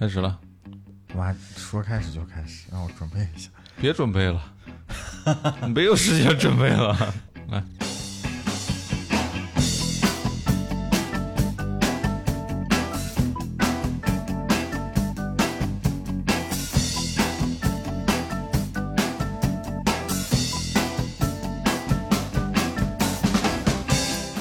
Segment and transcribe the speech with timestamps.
[0.00, 0.38] 开始了，
[1.12, 3.50] 妈说开始就开始，让我准备一下。
[3.80, 4.40] 别准备了，
[5.74, 6.96] 没有时间准备了。
[7.50, 7.60] 来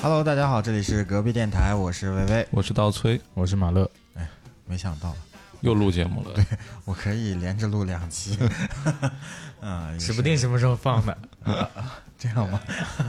[0.03, 2.47] ，Hello，大家好，这里是隔壁电台，我是薇薇。
[2.51, 4.29] 我是刀崔，我是马乐，哎
[4.67, 5.15] 没想到
[5.61, 6.33] 又录节目了。
[6.33, 6.45] 对
[6.85, 8.37] 我可以连着录两期，
[9.61, 11.17] 嗯，也是指不定什么时候放的。
[12.17, 12.59] 这样吗？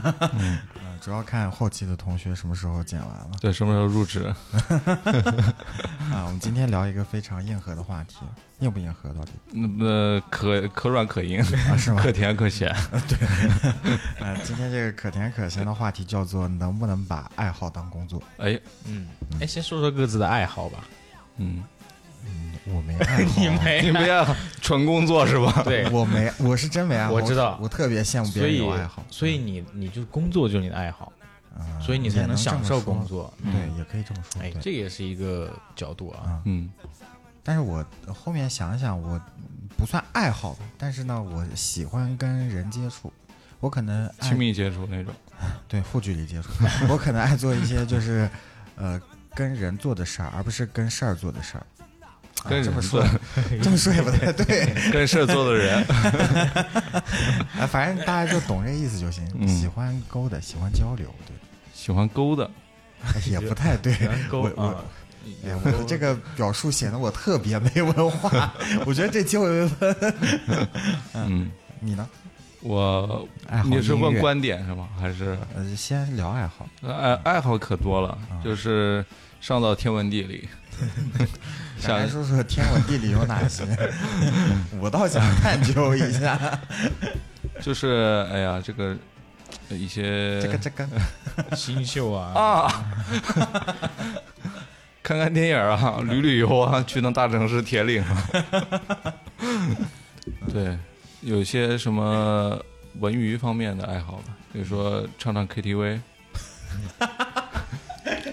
[0.37, 0.59] 嗯，
[1.01, 4.23] 主要看后期的同学什么时候剪完了对，什么时候入职？
[6.13, 6.25] 啊。
[6.25, 8.17] 我们今天聊一个非常硬核的话题，
[8.59, 11.75] 硬不硬核到底那那可可软可硬，啊？
[11.75, 12.01] 是吗？
[12.03, 12.71] 可甜可咸。
[13.07, 13.17] 对
[14.23, 18.21] 啊，今天这个可甜可咸的话题叫做能不能把爱好当工作？
[18.37, 19.07] 哎，嗯，
[19.41, 20.83] 哎，先说说各自的爱好吧。
[21.37, 21.63] 嗯，
[22.73, 24.25] 我没爱好， 你没你不要
[24.61, 25.61] 纯工作是吧？
[25.65, 27.11] 对，我没，我是真没爱好。
[27.13, 31.11] 我知道我特别羡慕别人有爱好，所以你你就工作就是你的爱好，
[31.57, 33.33] 嗯所以你才能享受工作。
[33.43, 33.51] 作。
[33.51, 34.41] 对，也可以这么说。
[34.41, 36.41] 哎，这也是一个角度啊。
[36.45, 36.69] 嗯，
[37.43, 39.19] 但是我后面想一想，我
[39.77, 43.11] 不算爱好吧，但是呢，我喜欢跟人接触，
[43.59, 45.13] 我可能亲密接触那种。
[45.69, 46.49] 对负距离接触，
[46.89, 48.29] 我可能爱做一些就是
[48.75, 49.01] 呃
[49.33, 51.65] 跟人做的事儿，而不是跟事儿做的事儿。
[52.43, 53.05] 啊跟人这么说，
[53.61, 55.83] 这么说也不太对， 跟事儿做的人。
[57.59, 59.23] 啊，反正大家就懂这意思就行。
[59.39, 61.33] 嗯喜欢勾搭，喜欢交流，对，
[61.73, 62.49] 喜欢勾搭。
[63.03, 63.93] 哎也不太对。
[63.93, 64.83] 喜欢勾我我啊，
[65.63, 68.53] 我的这个表述显得我特别没文化。
[68.85, 69.47] 我觉得这机会
[71.13, 72.07] 嗯，你呢？
[72.61, 74.89] 我爱好你是问观点是吗？
[74.99, 76.67] 还是呃，先聊爱好。
[76.85, 79.03] 爱爱好可多了，啊就是
[79.39, 80.47] 上到天文地理。
[81.79, 83.63] 咱来像说说 天文地理有哪些？
[84.79, 86.37] 我倒想探究一下。
[87.61, 88.95] 就是哎呀，这个
[89.69, 90.87] 呃一些这个这个，
[91.55, 92.85] 新秀啊，啊，
[95.03, 98.27] 看看电影啊，旅旅游啊，去趟大城市铁岭啊。
[100.53, 100.77] 对，
[101.21, 102.57] 有些什么
[102.99, 105.99] 文娱方面的爱好吧，比如说唱唱 KTV，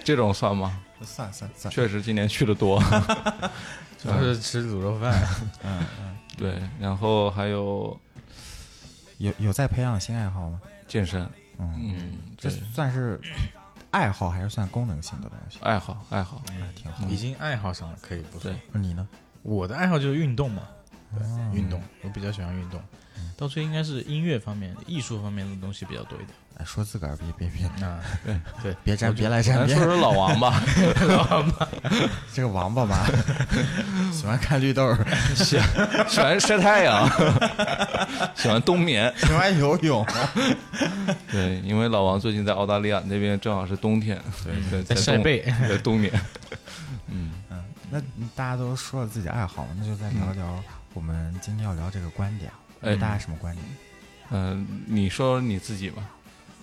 [0.05, 0.79] 这种算吗？
[1.03, 1.73] 算算算。
[1.73, 2.81] 确实今年去的多。
[3.99, 5.13] 主要是吃卤肉饭。
[5.65, 7.99] 嗯嗯，对，然后还有
[9.19, 10.61] 有有在培养新爱好吗？
[10.87, 11.23] 健身，
[11.59, 13.21] 嗯，嗯，这，算是
[13.91, 15.59] 爱好还是算功能性的东西？
[15.63, 17.07] 爱好爱好，那挺好。
[17.09, 18.61] 已经爱好上了，可以不错对。
[18.73, 19.07] 那你呢？
[19.43, 20.63] 我的爱好就是运动嘛，
[21.17, 22.81] 对，哦运动，我比较喜欢运动。
[23.37, 26.31] 到最后应该是音乐方面、艺术方面的东西比较多一点。
[26.59, 29.85] 哎，说自个儿别别别啊，对对， 别沾别来沾说。
[29.85, 30.63] 说老王吧
[32.33, 33.07] 这个王八吧，
[34.11, 34.97] 喜欢看绿豆儿，
[35.35, 35.59] 喜
[36.09, 37.07] 喜欢晒太阳，
[38.35, 39.13] 喜欢冬眠。
[39.19, 40.07] 喜欢游泳。
[41.31, 46.11] 对，因为老王最近在澳大利亚那边正好是冬天，对对，在晒背在冬眠。
[47.09, 48.01] 嗯嗯，那
[48.35, 52.51] 大家都说了自己爱好，那就再聊聊我们今天要聊这个观点。
[52.87, 53.67] 哎大家什么观点？
[54.31, 56.03] 嗯，你说你自己吧，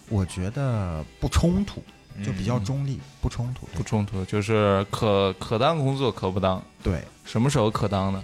[0.10, 1.84] 我觉得不冲突，
[2.24, 3.68] 就比较嗯中立，不冲突。
[3.74, 8.24] 不冲突，就是可可当工作可不当，对，什么时候可当呢？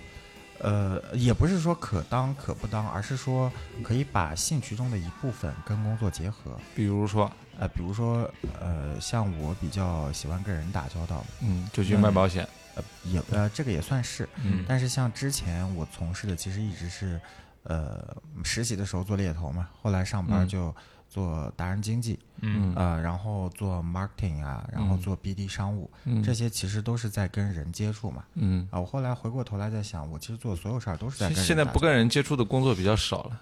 [0.61, 3.49] 呃，也不是说可当可不当，而是说
[3.81, 6.59] 可以把兴趣中的一部分跟工作结合。
[6.75, 12.45] 比如说，呃，比如说，呃，像我比较喜欢跟人打交道，嗯，就去卖保险，
[12.75, 14.27] 呃，也呃，这个也算是。
[14.43, 17.17] 嗯但是像之前我从事的，其实一直是，
[17.63, 20.47] 呃，实习的时候做猎头嘛，后来上班嗯。
[20.47, 20.75] 就
[21.09, 22.73] 做达人经济，嗯。
[22.75, 24.99] 呃，然后做 marketing 啊，然后嗯。
[24.99, 26.21] 做 BD 商务，嗯。
[26.21, 28.23] 这些其实都是在跟人接触嘛。
[28.35, 33.41] 嗯，啊，我后来回过头来在想，我其实做的所有事儿都是在跟人现在不跟人接触的工作比较少了，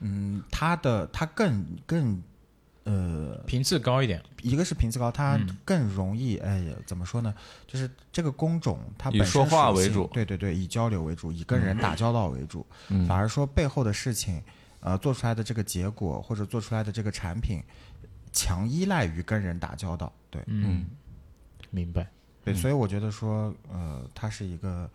[0.00, 2.22] 嗯，他的他更更
[2.84, 4.20] 呃，频次高一点。
[4.42, 5.56] 一个是频次高，它嗯。
[5.64, 7.32] 更容易，哎，怎么说呢？
[7.66, 10.08] 就是这个工种它以本身说话为主。
[10.12, 13.06] 对对对，以交流为主，以跟人打交道为主，嗯。
[13.06, 14.42] 反而说背后的事情，
[14.80, 17.62] 呃，做出来的这个结果或者做出来的这个产品，
[18.32, 20.42] 强依赖于跟人打交道，对。
[20.46, 20.86] 嗯。
[21.70, 22.10] 明白。
[22.44, 24.90] 对，所以我觉得说，呃，它是一个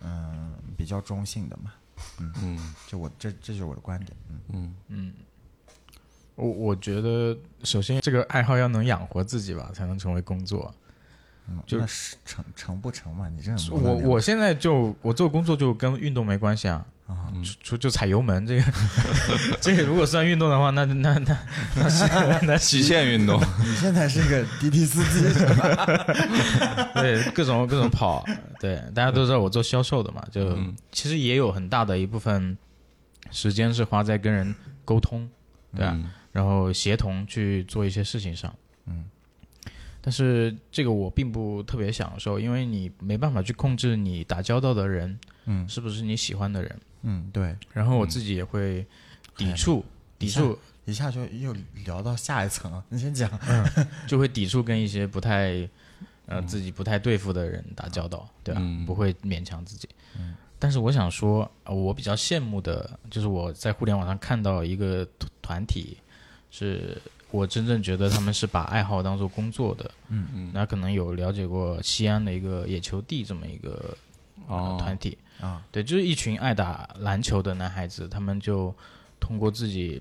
[0.00, 1.72] 嗯、比较中性的嘛，
[2.20, 2.32] 嗯。
[2.40, 2.74] 嗯。
[2.86, 4.40] 就我这这就是我的观点，嗯。
[4.50, 4.74] 嗯。
[4.88, 5.14] 嗯
[6.34, 10.72] 我我觉得，首先这个爱好要能养活自己吧，才能成为工作。
[11.48, 13.28] 嗯，就那是成成不成嘛？
[13.28, 18.64] 你这我我现在就我做工作就跟运动没关系啊，啊，就就就踩油门，这个
[19.60, 21.36] 这个如果算运动的话，那那那
[21.74, 22.04] 那是
[22.46, 25.34] 那极限运动， 你现在是个滴滴司机？
[26.94, 28.24] 对各种各种跑，
[28.60, 32.56] 对大家都知道我做销售的嘛，就、嗯其实也有很大的一部分
[33.32, 35.28] 时间是花在跟人沟通，
[35.76, 38.52] 对啊，嗯然后协同去做一些事情上。
[38.86, 39.04] 嗯，
[40.00, 48.84] 但是这个我并不特别享受，因为你没办法去控制你打交道的人嗯是不是你喜欢的人，嗯，对，然后我自己也会
[49.36, 49.84] 抵触，
[50.18, 52.84] 抵触一下就又聊到下一层了。
[52.90, 53.30] 你先讲。
[54.08, 55.68] 就会抵触跟一些不太
[56.26, 59.88] 呃自己不太对付的人打交道，对吧、嗯不会勉强自己。
[60.58, 65.96] 但是我想说，呃我比较羡慕的就是我在互联网上看到一个团团体，
[66.52, 66.96] 是
[67.32, 69.90] 我真正觉得他们是把爱好当做工作的。
[70.08, 70.50] 嗯嗯。
[70.54, 73.96] 那可能有了解过西安的一个野球帝这么一个、
[74.46, 78.72] 团体，啊，对，就是一群爱打篮球的男孩子，他们就
[79.18, 80.00] 通过自己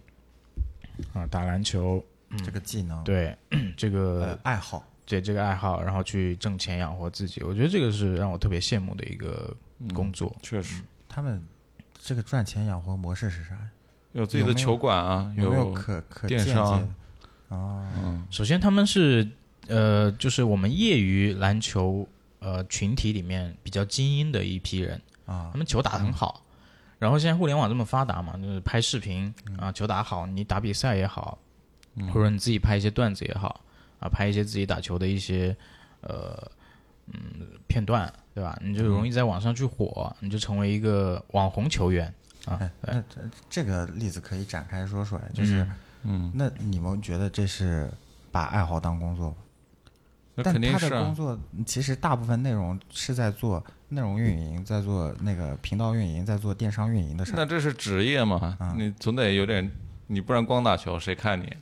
[1.13, 2.03] 啊打篮球，
[2.43, 3.35] 这个技能，对
[3.77, 9.55] 这个呃，爱好，对这个爱好，然后去挣钱养活自己，我觉得这个是让我特别羡慕的一个
[9.93, 10.35] 工作。
[10.43, 10.81] 确实。
[11.07, 11.41] 他们
[11.97, 13.57] 这个赚钱养活模式是啥？
[14.13, 16.81] 有自己的球馆啊，有没有有可可电商。
[16.81, 16.87] 的？
[17.49, 19.27] 哦，嗯首先，他们是
[19.67, 22.07] 呃，就是我们业余篮球
[22.39, 25.49] 呃群体里面比较精英的一批人，啊。
[25.51, 26.43] 他们球打得很好。
[26.99, 31.37] 然后现在互联网这么发达嘛，就是拍视频啊，球打好，你打比赛也好，
[32.13, 33.59] 或者你自己拍一些段子也好
[33.99, 35.55] 啊，拍一些自己打球的一些
[36.01, 36.39] 呃
[37.07, 38.55] 嗯片段，对吧？
[38.63, 42.13] 你就容易在网上去火，你就成为一个网红球员
[42.45, 42.57] 啊。
[42.59, 45.67] 哎，那这这个例子可以展开说说，就是
[46.03, 47.89] 嗯，那你们觉得这是
[48.31, 49.35] 把爱好当工作吗？
[50.35, 57.35] 那但他肯定是啊，的工作其实大部分内容是在做内容运营，在做那个频道运营，在做电商运营的事儿。
[57.35, 59.69] 那这是职业嘛啊，你总得有点，
[60.07, 61.53] 你不然光打球谁看你？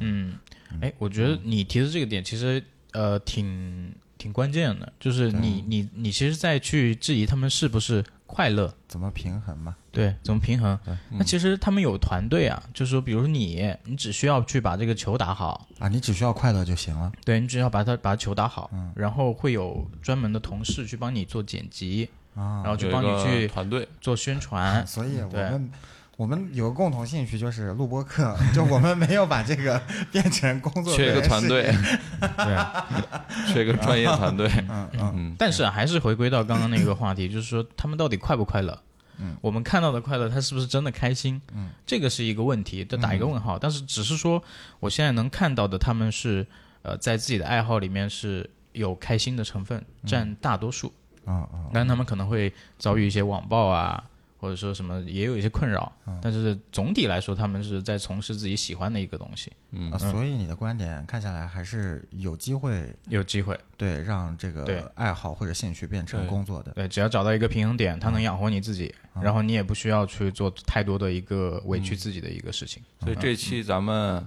[0.00, 0.38] 嗯，
[0.80, 2.62] 哎，我觉得你提的这个点其实
[2.92, 9.76] 呃挺挺关键的，就是你你你其实在去质疑他们是不是快乐，怎么平衡嘛？
[9.90, 10.78] 对，怎么平衡？
[10.84, 10.94] 对？
[11.10, 17.10] 那其实他们有团队啊，就是说，比如你，你只需要去把这个球打好，啊，你只需要快乐就行了。
[17.24, 22.62] 对你只要把它把球打好，然后会有专门的同事去帮你做剪辑，啊。
[22.62, 25.42] 然后去帮你去团队，做宣传， 所以我对。
[25.50, 25.70] 们
[26.20, 29.80] 我们有个共同兴趣就是录播课，就我们没有把这个
[30.12, 31.74] 变成工作，缺一个团队，
[32.20, 33.48] 对。
[33.50, 34.46] 缺一个专业团队。
[34.68, 38.78] 嗯嗯嗯，但是还是回归到刚刚那个话题，就是说他们到底快不快乐？
[39.16, 41.40] 嗯，我们看到的快乐，他是不是真的开心？
[41.54, 43.58] 嗯，这个是一个问题，得打一个问号。
[43.58, 44.42] 但是只是说，
[44.78, 46.46] 我现在能看到的，他们是
[46.82, 50.92] 呃，在自己的爱好里面是有开心的成分占大多数，
[51.24, 54.04] 嗯嗯当然他们可能会遭遇一些网暴啊，
[54.40, 55.92] 或者说什么也有一些困扰，
[56.22, 63.58] 但是总体来说，他们是在从事自己喜欢的一个东西，嗯啊，所以你的观点看下来还是有机会有机会。
[63.76, 66.72] 对让这对个爱好或者兴趣变成工作的。
[66.72, 72.82] 对，只要找到一个平衡点，它能养活你自己，然后你也不需要去做太多的一个委屈自己的一个事情。
[73.00, 74.26] 所以这期咱们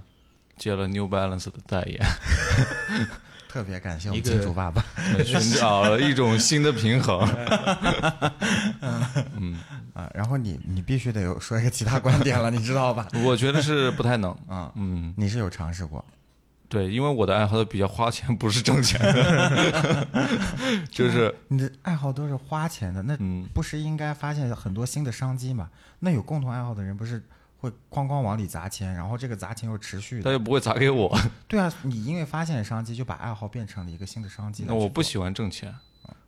[0.57, 1.99] 接了 New Balance 的代言
[3.47, 4.83] 特别感谢我们一个金主爸爸。
[5.23, 7.27] 寻找了一种新的平衡。
[9.93, 13.07] 啊，然后你你必须得有说一个其他观点了，你知道吧？
[13.23, 14.31] 我觉得是不太能。
[14.47, 16.03] 啊，嗯，你是有尝试过，
[16.67, 20.07] 对，因为我的爱好都比较花钱，不是挣钱的，
[20.89, 25.69] 就是你的爱好都是花钱的，那嗯，不是应该发现很多新的商机吗？
[25.99, 27.23] 那有共同爱好的人不是
[27.57, 30.23] 会哐哐往里砸钱，然后这个砸钱又持续的？
[30.23, 31.15] 他又不会砸给我。
[31.47, 34.65] 对啊，你因为发现商机，就把爱好变成了一个新的商机。
[34.67, 35.73] 那我不喜欢挣钱，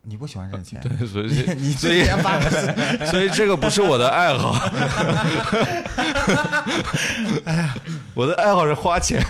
[0.08, 1.26] 你不喜欢挣钱， 对，所以
[1.58, 2.04] 你 所以
[3.10, 4.52] 所以这个不是我的爱好。
[7.44, 7.74] 哎呀
[8.14, 9.20] 我的爱好是花钱，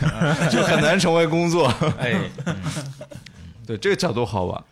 [0.51, 1.67] 就很难成为工作。
[1.99, 2.15] 哎，
[3.67, 4.63] 对，这个角度好吧？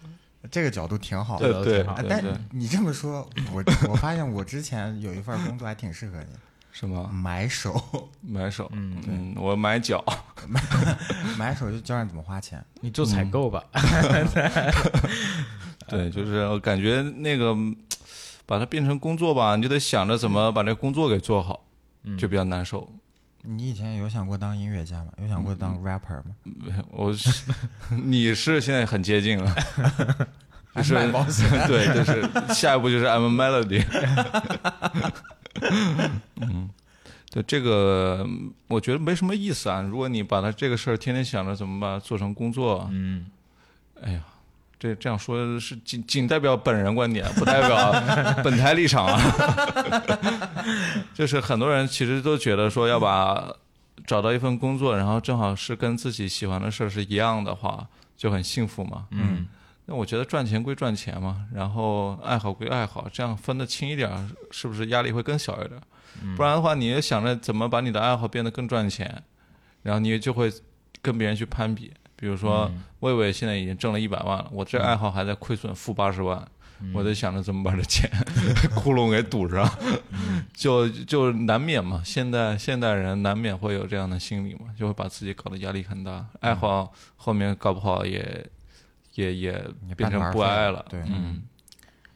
[0.50, 1.64] 这个角度挺好的。
[1.64, 6.37] 对但，你这么说，我我发现我之前有一份工作还挺适合你，
[6.70, 7.82] 什么买手，
[8.20, 8.70] 买手？
[8.75, 10.04] 嗯嗯，我买脚。
[11.38, 12.62] 买手就教你怎么花钱。
[12.82, 13.64] 你做采购吧，
[15.88, 17.55] 对，就是我感觉那个
[18.47, 21.64] 把它变成工作吧，你就得想着怎么把这个工作给做好，
[22.19, 22.88] 就比较难受。
[23.47, 25.12] 你以前有想过当音乐家吗？
[25.21, 26.35] 有想过当 rapper 吗？
[26.91, 27.53] 我是
[28.05, 29.55] 你是现在很接近了，
[30.76, 30.95] 就是
[31.69, 33.85] 对，就是下一步就是 I'm a melody。
[36.41, 36.71] 嗯，
[37.31, 38.26] 对这个
[38.69, 39.83] 我觉得没什么意思啊。
[39.83, 43.26] 如果你把它这个事儿天天想着怎么把它做成工作，嗯，
[44.00, 44.25] 哎呀，
[44.85, 47.91] 这这样说是仅仅代表本人观点，不代表
[48.45, 49.19] 本台立场啊。
[51.14, 53.50] 就是很多人其实都觉得说要把
[54.07, 59.07] 找到一份工作，然后正好是跟自己喜欢的事儿是一样的话，就很幸福嘛。
[59.12, 59.47] 嗯，
[59.87, 65.83] 那我觉得赚钱归赚钱嘛，然后爱好归爱好，这样分得清一点儿，是不是压力会更小一点儿？
[66.37, 69.23] 不然的话，你也想着怎么把你的爱好变得更赚钱，
[69.83, 70.53] 然后你就会
[71.00, 71.91] 跟别人去攀比。
[72.16, 76.47] 比如说，魏魏现在已经挣了一百万了，我这爱好还在亏损负八十万，
[76.92, 78.11] 我在想着怎么把这钱
[78.75, 79.68] 窟窿给堵上，
[80.54, 82.02] 就就难免嘛。
[82.04, 88.47] 现代现代人难免会有这样的心理嘛，就会把自己搞得压力很大，爱好后面搞不好也
[89.14, 90.85] 也也也变成不爱了。
[90.88, 91.42] 对，嗯。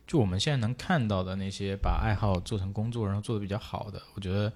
[0.07, 4.51] 就我们现在能看到的那些把爱好做成工作，然后做的比较好的，我觉得，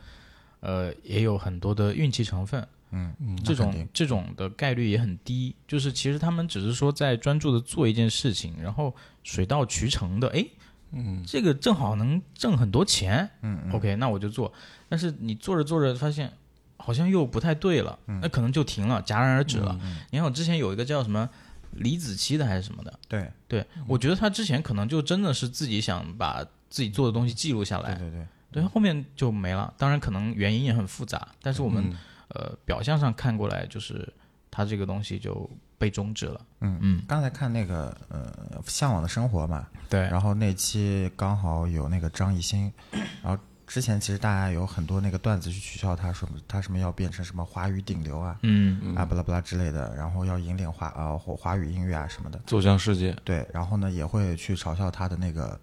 [0.61, 2.67] 呃，也有很多的运气成分。
[2.93, 8.95] 嗯嗯这种这种的概率也很低，就是其实他们只是说在专注的做一件事情，然后
[9.25, 10.47] 水到渠成的，哎，
[10.93, 11.23] 嗯。
[11.27, 13.73] 这个正好能挣很多钱，嗯嗯。
[13.73, 14.53] OK，那我就做。
[14.89, 16.33] 但是你做着做着发现
[16.77, 18.21] 好像又不太对了，嗯。
[18.23, 19.79] 那可能就停了，戛然而止了。
[20.11, 21.29] 你看我之前有一个叫什么
[21.73, 23.31] 李子柒的还是什么的，对。
[23.49, 28.27] 对我觉得他之前可能就真的是自己想把自己做的东西记录下来，对对对，
[28.61, 29.73] 对，后面就没了。
[29.79, 31.97] 当然可能原因也很复杂，但是我们、嗯
[32.35, 34.13] 呃表象上看过来就是
[34.51, 35.49] 他这个东西就
[35.79, 36.41] 被终止了。
[36.61, 40.01] 嗯嗯，刚才看那个呃《向往的生活》嘛，对。
[40.03, 42.73] 然后那期刚好有那个张艺兴，
[43.23, 55.59] 然后之前其实大家有很多那个段子去取笑他，说他什么要变成什么华语顶流啊，嗯啊巴拉巴拉之类的，然后要引领华呃华华语音乐啊什么的，走向世界，对，然后呢也会去嘲笑他的那个，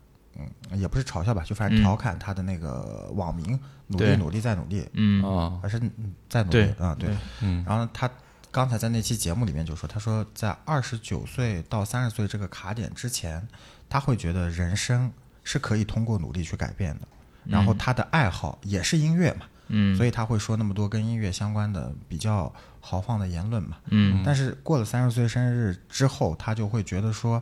[0.71, 5.23] 嗯，也不是嘲笑吧，就反正调侃他的那个网名，努力努力再努力，嗯。
[5.23, 7.63] 啊，还是嗯再努力对啊，对对，嗯。
[7.67, 8.09] 然后呢，他
[8.51, 13.47] 刚才在那期节目里面就说，他说在二十九岁到三十岁这个卡点之前，
[13.89, 15.11] 他会觉得人生
[15.43, 17.07] 是可以通过努力去改变的。
[17.45, 19.95] 然后他的爱好也是音乐嘛，嗯。
[19.95, 23.77] 所以他会说那么多跟音乐相关的比较豪放的言论嘛。
[23.89, 24.21] 嗯。
[24.25, 27.41] 但是过了三十岁生日之后，他就会觉得说，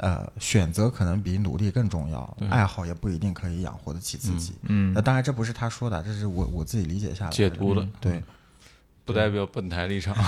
[0.00, 4.54] 呃，选择可能比努力更重要，爱好也不一定可以养活得起自己。
[4.62, 8.22] 嗯那当然这不是他说的，这是我我自己理解下来的解读的，对，
[9.04, 10.14] 不代表本台立场。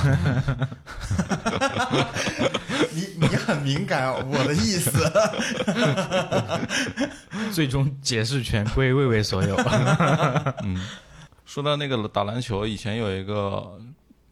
[2.93, 4.91] 你你很敏感我的意思。
[7.53, 9.57] 最终解释权归魏魏所有。
[10.65, 10.81] 嗯
[11.45, 13.79] 说到那个打篮球，以前有一个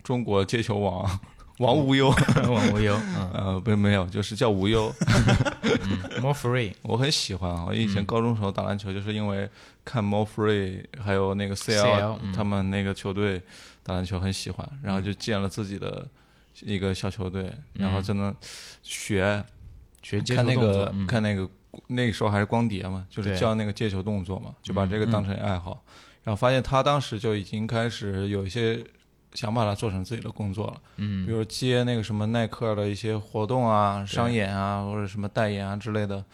[0.04, 1.20] 中国接球王
[1.58, 2.08] 王无忧，
[2.48, 3.30] 王无忧，嗯。
[3.34, 4.92] 呃，不没有，就是叫无忧。
[6.20, 9.48] more free，我很喜欢啊，我以前高中时候打篮球，就是因为
[9.84, 12.32] 看 More Free 还有那个 CL CL 嗯。
[12.32, 13.40] 他们那个球队
[13.82, 16.06] 打篮球很喜欢，然后就建了自己的
[16.62, 18.34] 一个小球队，然后真的
[18.82, 19.42] 学
[20.02, 21.48] 学接看那个看那个
[21.86, 23.38] 那个时候还是光碟嘛，就是对。
[23.38, 25.82] 教那个接球动作嘛，就把这个当成爱好，
[26.24, 28.84] 然后发现他当时就已经开始有一些
[29.38, 36.24] 想把它做成自己的工作了，嗯比如接那个什么耐克的一些活动啊、商演啊或者什么代言啊之类的，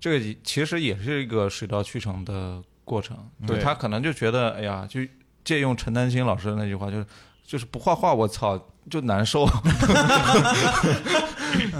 [0.00, 3.16] 这个其实也是一个水到渠成的过程。
[3.46, 5.00] 对他可能就觉得，哎呀，就
[5.44, 7.06] 借用陈丹青老师的那句话，就是
[7.46, 8.60] 就是不画画，我操，
[8.90, 9.46] 就难受。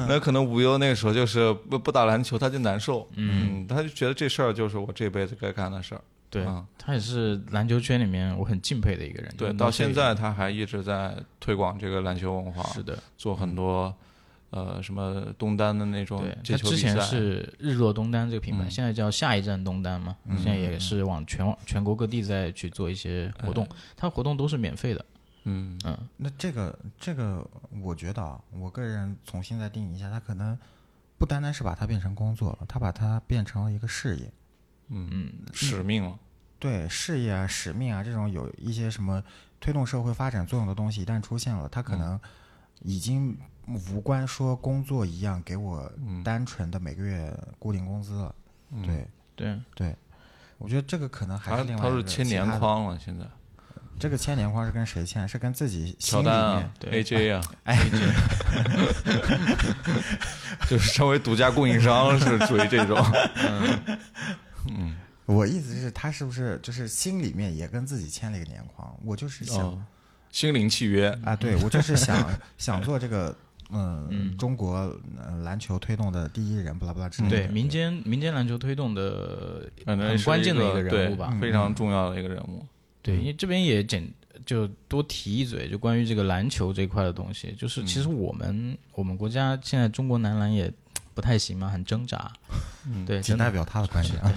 [0.06, 3.08] 那可能无忧那个时候就是不不打篮球，他就难受。
[3.16, 6.00] 嗯，他就觉得这事儿就是我这辈子该干的事儿。
[6.34, 9.34] 对嗯，他也是篮球圈里面我很敬佩的一个人。
[9.36, 12.62] 对，到现在他还一直在推广这个篮球文化。
[12.72, 13.94] 是的，做很多
[14.50, 25.04] 呃什么东单的那种对，接他之前是日落东单这个品牌，嗯现在叫下一站东单嘛，现在也是往全全国各地在去做一些活动，他活动都是免费的。
[25.46, 27.46] 嗯嗯那这个这个，
[27.82, 30.58] 我觉得啊，我个人重新再定义一下，他可能
[31.18, 34.32] 不单单是把它变成工作了，他把它变成了一个事业。
[34.88, 36.18] 嗯嗯使命了，
[36.64, 39.23] 对事业啊、使命啊这种有一些什么
[39.61, 42.18] 推动社会发展作用的东西，一旦出现了，它可能
[42.80, 43.37] 已经
[43.90, 45.92] 无关说工作一样给我
[46.25, 48.35] 单纯的每个月固定工资了。
[48.83, 49.06] 对
[49.37, 49.94] 对，对，
[50.56, 52.49] 我觉得这个可能还是另外他是一个签年。
[52.59, 53.26] 框了，现在
[54.00, 55.28] 这个签年框是跟谁签？
[55.28, 56.73] 是跟自己心里乔丹啊。
[56.80, 57.76] 对，AJ 啊，哎，
[60.66, 62.97] 就是成为独家供应商是属于这种，
[65.26, 68.94] 我意思是，他是不是就是心里面也跟自己签了一个年框？
[69.04, 69.82] 我就是想、哦，
[70.30, 72.28] 心灵契约，啊，对我就是想
[72.58, 73.34] 想做这个，
[73.70, 74.74] 嗯，中国
[75.16, 77.36] 呃篮球推动的第一人，巴拉巴拉之类的。
[77.36, 81.28] 对民间民间篮球推动的很关键的一个个人物吧。
[81.30, 82.66] 对非常重要的一个人物。
[83.00, 84.06] 对，因为这边也简
[84.46, 90.72] 就多提一嘴，就关于这个篮球这块的东西，就是其实我们、我们国家现在中国男篮也
[91.14, 92.30] 不太行嘛，很挣扎。
[92.87, 94.33] 嗯对，仅代表他的观点 啊。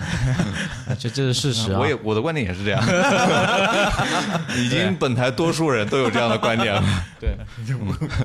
[0.98, 1.88] 这这是事实啊我。
[1.88, 2.82] 也我的观点也是这样，
[4.58, 6.84] 已经本台多数人都有这样的观点了。
[7.20, 7.36] 对，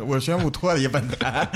[0.01, 1.49] 我我宣布脱离本台。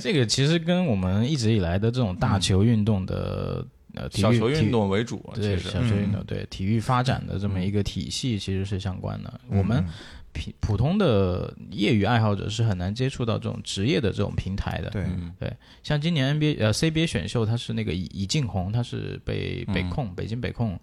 [0.00, 9.40] 这个其实跟我们一直以来的这种大球运动的呃体育小球运动为主，对其实小球运动对体育发展的这么一个体系其实是相关的。
[9.48, 9.84] 我们
[10.32, 14.88] 普普通的业余爱好者是很难接触到这种职业的这种平台的。
[14.90, 15.06] 对，
[15.38, 20.78] 对像今年 NBA 呃 CBA 选秀，他是那个尹尹敬红，他是被北控、北京北控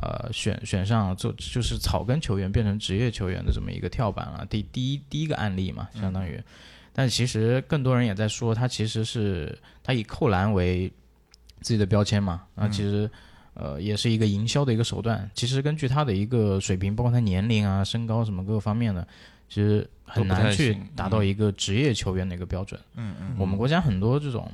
[0.00, 6.40] 呃选选上做就是草根球员变成职业球员的这么一个跳板了，第第一第一个案例嘛，相当于。
[6.92, 10.92] 但其实更多人也在说，他其实是他以扣篮为
[11.60, 13.10] 自己的标签嘛，那其实。
[13.54, 15.30] 呃，也是一个营销的一个手段。
[15.34, 19.06] 其实根据他的一个水平，包括他年龄啊、身高什么各个方面的，
[19.48, 22.80] 其实很难去达到一个职业球员的一个标准。
[22.94, 24.50] 嗯嗯，我们国家很多这种，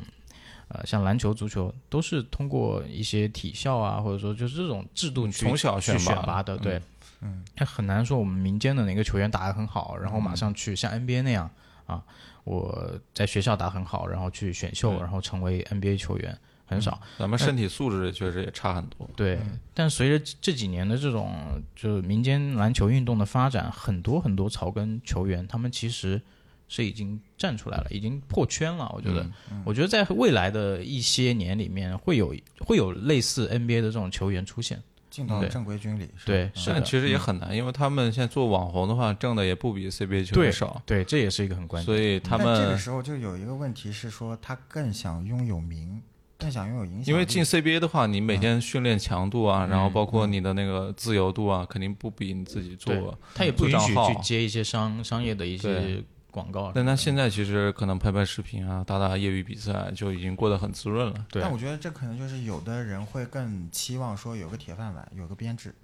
[0.68, 6.80] 呃，像篮球、足球，都是通过一些体校啊，或者说就是这种制度去从小去选拔选拔的，对，
[7.20, 11.50] 嗯，它很难说我们民间的哪个球员打得很好，然后马上去像 NBA 那样
[11.86, 12.02] 啊，
[12.44, 16.36] 我在学校打很好，然后去选秀，然后成为 NBA 球员，
[16.68, 17.00] 很少。
[17.18, 19.08] 咱们身体素质确实也差很多。
[19.16, 19.38] 对，
[19.74, 26.20] 但随着这几年的这种就是民间篮球运动的发展，很多很多草根球员，他们其实
[26.68, 28.90] 是已经站出来了，已经破圈了。
[28.94, 29.26] 我觉得，
[29.64, 34.76] 我觉得在未来的一些年里面，会有会有类似 NBA 的这种球员出现。
[34.78, 36.06] 对进到正规军里。
[36.26, 41.86] 对，是的，但其实也很难，因为他们现在做网红的话，挣的也不比 CBA 球对员少，对，这也是一个很关键。
[41.86, 46.00] 所以他们这个时候就有一个问题是说，他更想拥有名，
[46.38, 47.10] 更想拥有影响力。
[47.10, 53.18] 因为进 CBA 的话，你每天训练强度啊，然后包括你的那个自由度啊，肯定不比你自己对做。
[53.34, 56.70] 他也不允许去接一些商商业的一些广告。
[56.74, 61.26] 但他现在其实可能拍拍视频啊，打打业余比赛，就已经过得很滋润了。
[61.30, 65.74] 对但我觉得这可能就是有的人会更期望说有个铁饭碗，有个编制。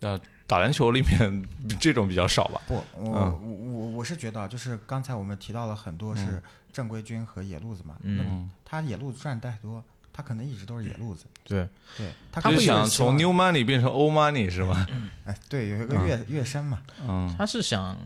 [0.00, 0.18] 呃，
[0.52, 1.42] 打篮球里面
[1.80, 2.60] 这种比较少吧？
[2.66, 3.10] 不，我、嗯。
[3.42, 8.50] 我我我是觉得啊，就是刚才我们提到了很多是正规军和野路子嘛，嗯。
[8.62, 9.82] 他野路子赚太多，
[10.12, 14.86] 他可能一直都是野路子，对，对他不想从 new money 变成 old money 是吗？
[15.24, 17.96] 哎对有一个跃、跃升嘛，嗯，他是想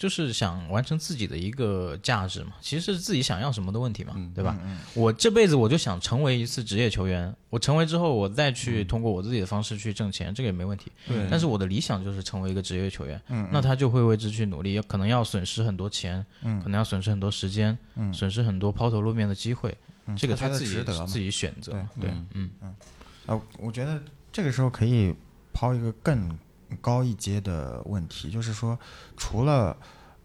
[0.00, 4.58] 就是想完成自己的一个价值嘛，其实是自己想要什么的问题嘛，对吧？
[4.94, 10.90] 我这辈子我就想成为一次职业球员，我成为之后，我再去通过我自己的方式去挣钱，这个也没问题。
[11.06, 13.20] 对但是我的理想就是成为一个职业球员，
[13.52, 17.76] 那他就会为之去努力，可能要损失很多钱，可能要损失很多时间，
[18.10, 19.76] 损失很多抛头露面的机会，
[20.16, 21.72] 这个他自己值得嘛自己选择。
[22.00, 22.74] 对嗯，嗯，
[23.26, 25.14] 啊，我觉得这个时候可以
[25.52, 26.38] 抛一个更
[26.80, 28.78] 高一阶的问题，就是说，
[29.16, 29.76] 除了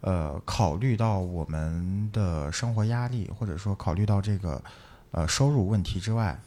[0.01, 4.63] 呃考虑到我们的生活压力，或者说考虑到这个
[5.12, 6.39] 呃收入问题之外，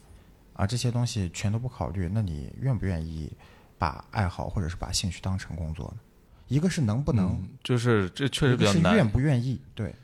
[0.54, 3.32] 啊这些东西全都不考虑，那你愿不愿意
[3.78, 6.00] 把爱好或者是把兴趣当成工作呢？
[6.48, 8.94] 一个是能不能，嗯就是这确实比较难。
[8.94, 9.94] 愿不愿意，对，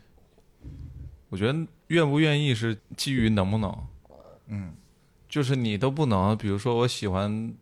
[1.31, 3.75] 我觉得愿不愿意是基于能不能，
[4.49, 4.75] 嗯，
[5.27, 7.55] 就是你都不能，比如说我喜欢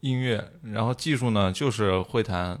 [0.00, 2.58] 音乐，然后技术呢就是会弹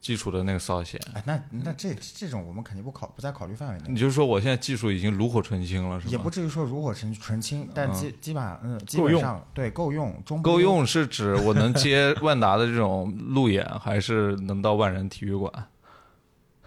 [0.00, 3.98] 基础的那个扫弦，哎，那那这这种我们肯定不考不在考虑范围内你。
[3.98, 6.12] 就是说我现在技术已经炉火纯青了，是吗？
[6.12, 15.52] 也不至于说炉火纯纯青，但基基本上嗯，基够用本上对够用，中够用是指我能接万达的这种路演，还是能到万人体育馆？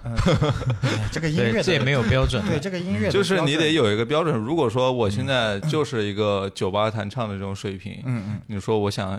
[0.04, 0.13] 哎
[1.13, 2.45] 这个音乐这也没有标准。
[2.45, 4.36] 对这个音乐就是你得有一个标准。
[4.36, 9.17] 如果说我现在就是一个酒吧弹唱的这种水平，嗯嗯你说我想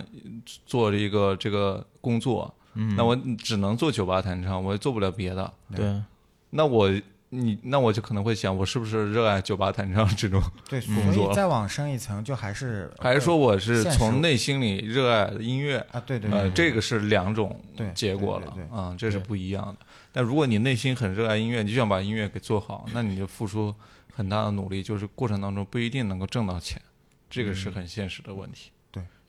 [0.67, 2.95] 做一个这个工作，嗯。
[2.97, 5.53] 那我只能做酒吧弹唱，我也做不了别的。
[5.75, 6.03] 对，
[6.51, 6.91] 那我
[7.31, 11.33] 你那我就可能会想，我是不是热爱酒吧弹唱这种，对，所工作？
[11.33, 15.85] 以再往深一层，就还是还是说我是从内心里热爱音乐？
[15.91, 17.61] 啊，对对呃，对，这个是两种
[17.93, 19.87] 结果了对对对啊，这是不一样的。
[20.13, 23.75] 但如果你内心很热爱音乐，你就想把音乐给做好，那你就付出
[24.15, 26.81] 很大的努力，就是过程当中不一定能够挣到钱，
[27.29, 28.71] 这个是很现实的问题。
[28.71, 28.74] 对，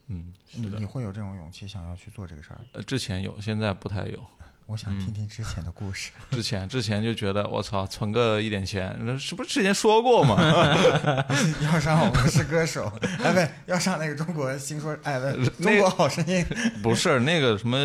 [0.07, 2.59] 嗯，你你会有这种勇气想要去做这个事儿？
[2.73, 4.19] 呃，之前有，现在不太有。
[4.67, 6.11] 我想听听之前的故事。
[6.31, 10.35] 之前之前就觉得我操，存个一点钱，那是不是之前说过嘛？
[11.61, 12.91] 要上《我是歌手》，
[13.23, 16.43] 哎，不，要上那个中国新说，哎，不，中国好声音。
[16.81, 17.77] 不是那个什么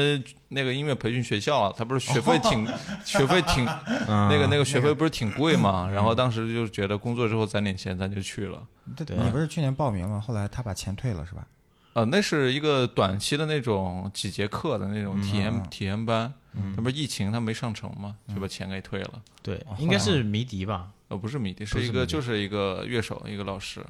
[0.48, 2.66] 那个音乐培训学校啊，他不是学费挺、
[3.04, 3.62] 学费挺、
[4.06, 5.87] 那个那个学费不是挺贵嘛？
[5.92, 8.66] 然后当时就觉得工作之后攒点钱，咱就去了。
[8.96, 11.46] 对，你不是去年报名了，后来他把钱退了是吧？
[11.92, 16.33] 呃，那是一个短期的那种几节课的那种体验、体验班，
[16.76, 19.22] 那不是疫情他没上成嘛，就把钱给退了。
[19.42, 20.90] 对，哦应该是迷笛吧？
[21.09, 23.85] 呃，不是迷笛，是是一个就是一个乐手，一个老师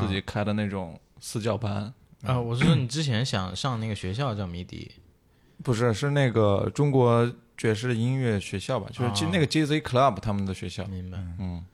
[0.00, 1.92] 自己开的那种私教班。
[2.24, 4.90] 啊，我是说你之前想上那个学校叫迷笛，
[5.62, 8.88] 不是，是那个中国爵士音乐学校吧？
[8.90, 10.84] 就是啊那个 JZ Club 他们的学校。
[10.86, 11.18] 明白？
[11.38, 11.64] 嗯，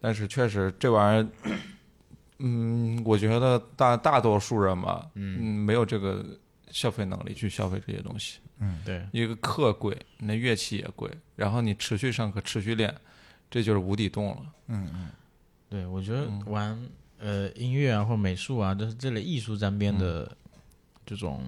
[0.00, 1.26] 但是确实这玩意儿，
[2.38, 6.24] 嗯，我觉得大大多数人吧，嗯，没有这个
[6.70, 8.40] 消费能力去消费这些东西。
[8.58, 8.80] 嗯。
[8.84, 12.92] 对，一个课贵，那乐器也贵，然后你持续上课、持续练，
[13.50, 14.42] 这就是无底洞了。
[14.66, 15.08] 嗯嗯。
[15.68, 16.44] 对，我觉得嗯。
[16.46, 20.60] 玩呃音乐啊或者美术啊，就是这类艺术沾边的嗯。
[21.06, 21.44] 这种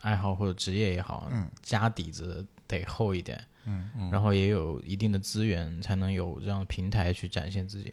[0.00, 3.90] 爱好或者职业也好，嗯家底子得厚一点，嗯。
[4.10, 7.92] 然后也有一定的资源，才能有这样的平台去展现自己。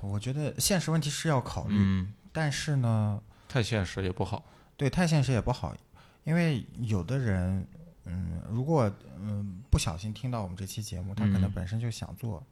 [0.00, 4.44] 我觉得现实问题是要考虑，嗯，但是呢，太现实也不好。
[4.76, 5.76] 对太现实也不好，
[6.24, 7.66] 因为有的人，
[8.04, 12.44] 嗯，如果嗯不小心听到我们这期节目，他可能嗯本身就想做，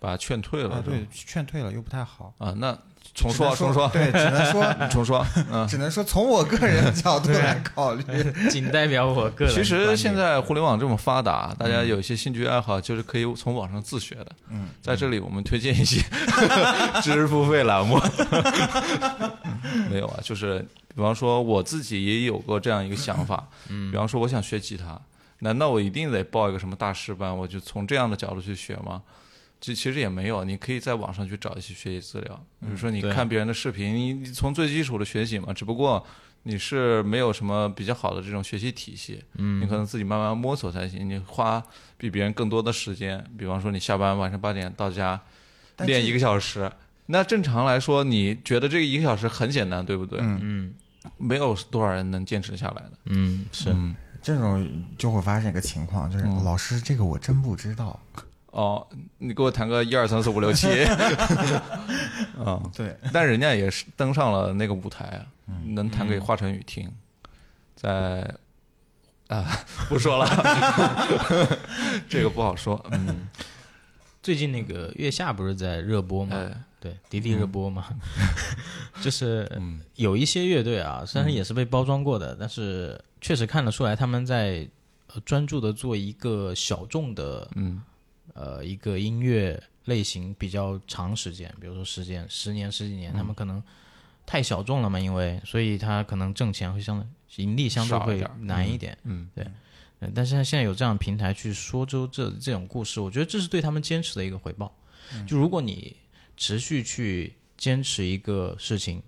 [0.00, 2.32] 把他劝退了，啊，对，劝退了又不太好。
[2.38, 2.76] 啊，那
[3.14, 5.26] 重说，重说，对，只能说， 重说。
[5.50, 8.04] 嗯， 只能说从我个人角度来考虑。
[8.48, 9.52] 仅代表我个人。
[9.52, 14.26] 其实现在互联网这么发达，大家有一些兴趣爱好就是可以从网上自学的。
[14.50, 16.00] 嗯，在这里我们推荐一些
[17.02, 17.98] 知识付费栏目。
[19.90, 25.00] 没有啊，就是比方说我自己也有过这样一个想法，嗯，比方说我想学吉他，
[25.40, 29.02] 难道我一定得报一个什么大师班，我就从这样的角度去学吗？
[29.60, 36.04] 这其实也没有，你可以在网上去找一些学习资料，比如说你看别人的视频，你你从最基础的学习嘛，只不过
[36.44, 41.08] 你是没有什么比较好的这种学习体系，嗯，你可能自己慢慢摸索才行。
[41.08, 41.62] 你花
[41.96, 45.20] 比别人更多的时间，比方说你下班晚上八点到家
[45.78, 46.70] 练一个小时，
[47.06, 50.20] 那正常来说，你觉得这个一个小时很简单，对不对？
[50.22, 50.74] 嗯嗯
[51.16, 52.92] 没有多少人能坚持下来的。
[53.06, 57.98] 嗯是嗯，这种就会发现一个情况，就是嗯老师，这个我真不知道。
[58.50, 58.86] 哦，
[59.18, 60.66] 你给我弹个一二三四五六七，
[62.42, 66.90] 啊、对，但人家也是登上了那个舞台啊，嗯能弹给华晨宇听，
[67.76, 68.34] 在
[69.28, 69.44] 啊
[69.88, 70.26] 不说了，
[72.08, 72.82] 这个不好说。
[72.90, 73.28] 嗯，
[74.22, 76.36] 最近那个月下不是在热播吗？
[76.36, 77.84] 哎，对，迪迪热播嘛，
[79.02, 84.66] 就是嗯有一些乐队啊，虽然也是被包装过的，但是确实看得出来他们在
[85.12, 87.82] 呃专注的做一个小众的嗯
[88.34, 93.62] 呃一个音乐类型比较长时间，比如说时间十年十几年，他们可能
[94.26, 97.06] 太小众了嘛，因为所以他可能挣钱会相对
[97.42, 98.96] 盈利相对会难一点。
[99.04, 99.44] 嗯对，
[100.00, 104.74] 嗯但是现在有这样的平台去说出这这种故事，我觉得这是对他们坚持的一个回报。
[105.26, 105.96] 就如果你
[106.36, 109.02] 持续去坚持一个事情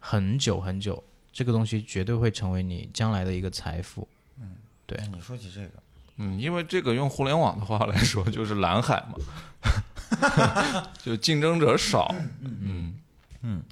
[0.00, 4.08] 很久很久，这个东西绝对会成为你将来的一个财富。
[4.40, 4.56] 嗯
[4.86, 5.82] 对哎你说起这个，
[6.16, 12.14] 嗯，因为这个用互联网的话来说，就是蓝海嘛， 就竞争者少。
[12.40, 12.94] 嗯
[13.42, 13.62] 嗯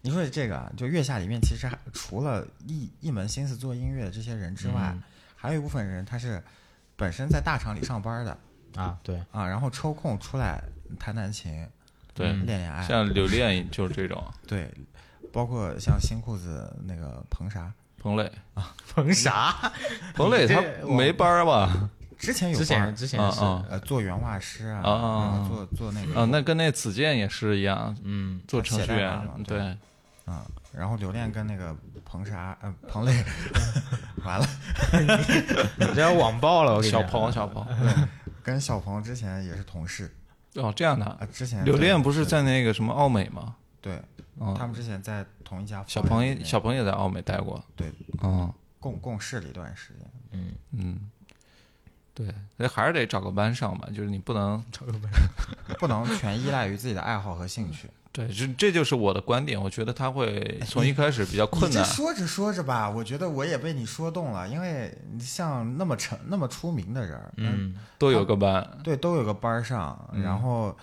[0.00, 5.02] 你说的这个啊，就月下里面其实还除了一一门心思做音乐的这些人之外，嗯
[5.36, 6.42] 还有一部分人他是
[6.96, 8.36] 本身在大厂里上班的
[8.74, 10.62] 啊，对，啊，然后抽空出来
[10.98, 11.66] 弹弹琴、
[12.14, 14.72] 对，练练爱，像刘恋就是这种，对，
[15.32, 19.54] 包括像新裤子那个彭啥，彭磊，啊，彭啥？
[20.14, 21.90] 彭磊他没班儿吧？
[22.18, 29.60] 之前有之前班儿之前是啊啊呃做原画师啊，啊啊啊然后做做那个啊，那跟那子健也是一样，嗯，做程序员，对，
[30.24, 33.24] 啊，然后刘恋跟那个彭啥呃彭磊，
[34.24, 34.46] 完了
[35.76, 37.64] 你这要网爆了，我跟你小讲鹏小鹏，
[38.42, 40.12] 跟小鹏之前也是同事
[40.56, 43.54] 哦，这样的啊，，之前刘对恋不是在那个什么奥美吗？
[43.88, 44.02] 对，
[44.40, 47.90] 嗯他们之前在同一家小鹏也小鹏也在奥美待过，对
[48.22, 51.10] 嗯共共事了一段时间，嗯嗯，
[52.14, 55.10] 对，所以还是得找个班上吧，就是你不能 找个班
[55.80, 57.88] 不能全依赖于自己的爱好和兴趣。
[58.10, 70.76] 对，这这就是我的观点，我觉得他会从一开始比较困难，说着说着吧，我觉得我也被你说动了，因为你像那么成那么出名的人，嗯，都有个班，对，都有个班儿上，然后嗯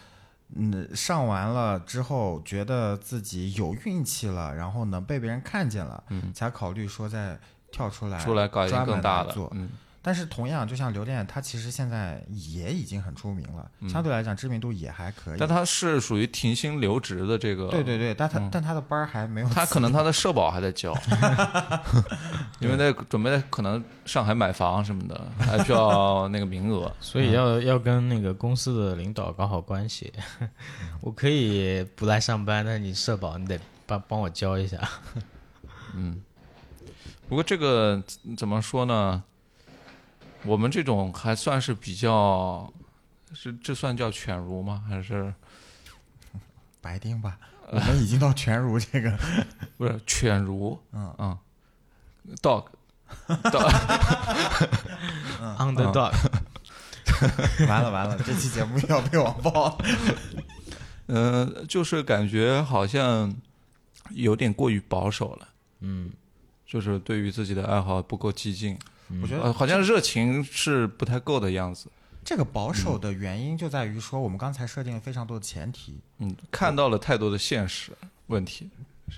[0.94, 7.38] 上完了之后，觉得自己有运气了，然后呢被别人看见了，嗯才考虑说再
[7.72, 9.52] 跳出来出来搞一个更大的做，。
[9.56, 9.70] 嗯，
[10.08, 15.34] 但是同样，就像刘恋，他其实现在也已经很出名了，相对来讲知名度也还可以。
[15.34, 20.96] 嗯但他是属于停薪留职的这个，对对对，但他、但他的班儿还没有他可能他的社保还在交，
[22.62, 26.94] 因为在准备在可能上海买房什么的，还需要那个名额。
[27.02, 30.14] 所以要要跟那个公司的领导搞好关系。
[31.02, 34.78] 我可以不来上班，但你社保你得帮帮我交一下。
[35.96, 36.22] 嗯
[37.28, 38.04] 不过这个
[38.38, 39.24] 怎么说呢？
[40.46, 42.72] 我们这种还算是比较
[43.34, 44.84] 是这算叫犬儒吗？
[44.88, 45.34] 还是？
[46.82, 47.38] 白丁吧，
[47.72, 49.18] 我们已经到犬儒这个，
[49.78, 50.80] 不是犬儒？
[50.92, 51.16] 嗯。
[51.18, 51.38] 嗯
[52.42, 52.66] ，dog。
[53.28, 56.12] Dog，underdog，
[57.68, 59.78] 完了完了，这期节目要被网暴。
[61.08, 63.36] 嗯，就是感觉好像
[64.10, 65.48] 有点过于保守了，
[65.82, 66.12] 嗯，
[66.66, 68.76] 就是对于自己的爱好不够激进，
[69.22, 71.90] 我觉得呃，好像热情是不太够的样子。
[72.24, 77.92] 这个保守的原因就在于说，我们刚才设定了非常多的前提，嗯，看到了太多的现实
[78.28, 78.70] 问题。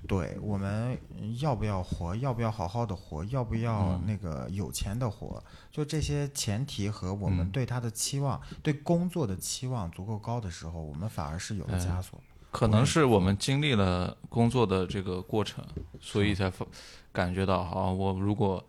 [0.06, 0.98] 对我们
[1.40, 12.22] 要不要活，要不要好好的活，要不要那个有钱的活，就这些前提和我们对他的期望、对工作的期望足够高的时候，我们反而是有了枷锁。
[12.52, 15.64] 可能是我们经历了工作的这个过程，
[16.02, 16.66] 所以才发
[17.14, 18.64] 感觉到啊，我如果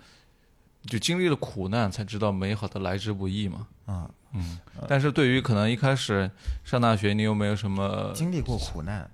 [0.86, 3.66] 就经历了苦难，才知道美好的来之不易嘛。
[3.86, 6.30] 啊、嗯，但是对于可能一开始
[6.64, 9.10] 上大学，你有没有什么经历过苦难，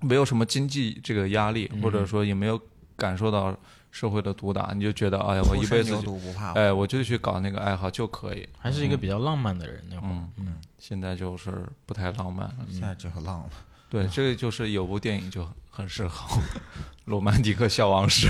[0.00, 2.60] 没有什么经济这个压力，或者说也没有
[2.96, 3.56] 感受到
[3.90, 6.52] 社会的毒打，你就觉得哎呀，我一辈子初生牛就犊不怕。
[6.52, 8.48] 哎，我就去搞那个爱好就可以。
[8.58, 10.12] 还是一个比较浪漫的人那会儿。
[10.12, 12.56] 嗯嗯，现在就是不太浪漫了。
[12.70, 13.50] 现在就很浪了。
[13.88, 15.44] 对，这个就是有部电影就
[15.80, 16.36] 很适合
[17.06, 18.28] 《罗曼蒂克消亡史》，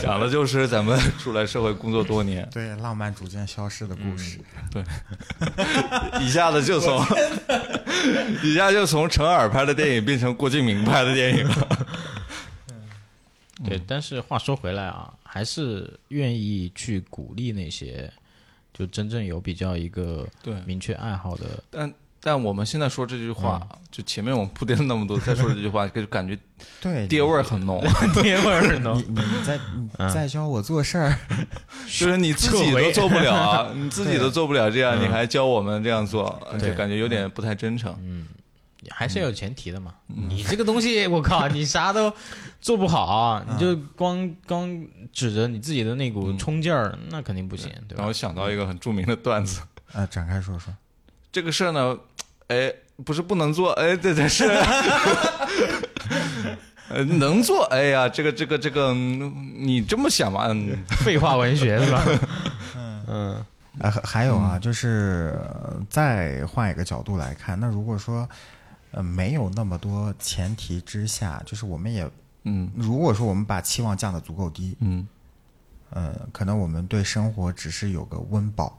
[0.00, 4.38] 讲的就是咱们出来社会工作多年， 对，浪漫逐渐消失的故事。
[4.70, 4.82] 对
[6.20, 7.00] 一下子就从
[8.42, 11.78] 一下就从陈耳拍的电影变成郭敬明拍的电影了。
[13.64, 18.12] 对，但是话说回来啊，还是愿意去鼓励那些
[18.74, 21.92] 就真正有比较一个对，明确爱好的，但
[22.28, 26.38] 但我们现在说这句话，就前面我们铺垫了那么多，再说这句话，就感觉
[26.78, 27.82] 对，爹味儿很浓。
[28.22, 31.18] 爹味儿呢你你你在你在教我做事儿，
[31.88, 37.96] 就是你自己都做不了啊，你自己都做不了这样，你还教我们这样做，就感觉有点不太真诚。
[38.02, 38.26] 嗯
[38.90, 39.94] 还是要有前提的嘛。
[40.06, 42.12] 你这个东西，我靠，你啥都
[42.60, 48.12] 做不好，你就光光指着你自己的那股冲劲儿，那肯定不行，对吧让我？
[48.12, 49.62] 想到一个很著名的段子，
[49.92, 50.74] 呃，展开说说。
[51.30, 51.98] 这个事儿呢，
[52.48, 52.72] 哎，
[53.04, 54.44] 不是不能做，哎，对对是，
[56.88, 62.02] 呃，能做，哎呀，这个这个这个，嗯你这么想嘛，嗯， 废话文学是吧？
[63.08, 63.44] 嗯。
[63.80, 68.28] 呃，还还有啊，就是、呃再换一个角度来看，那如果说
[68.90, 72.08] 呃没有那么多前提之下，就是我们也
[72.44, 72.68] 嗯。
[72.74, 75.06] 如果说我们把期望降得足够低，嗯。
[75.90, 78.76] 呃，可能我们对生活只是有个温饱，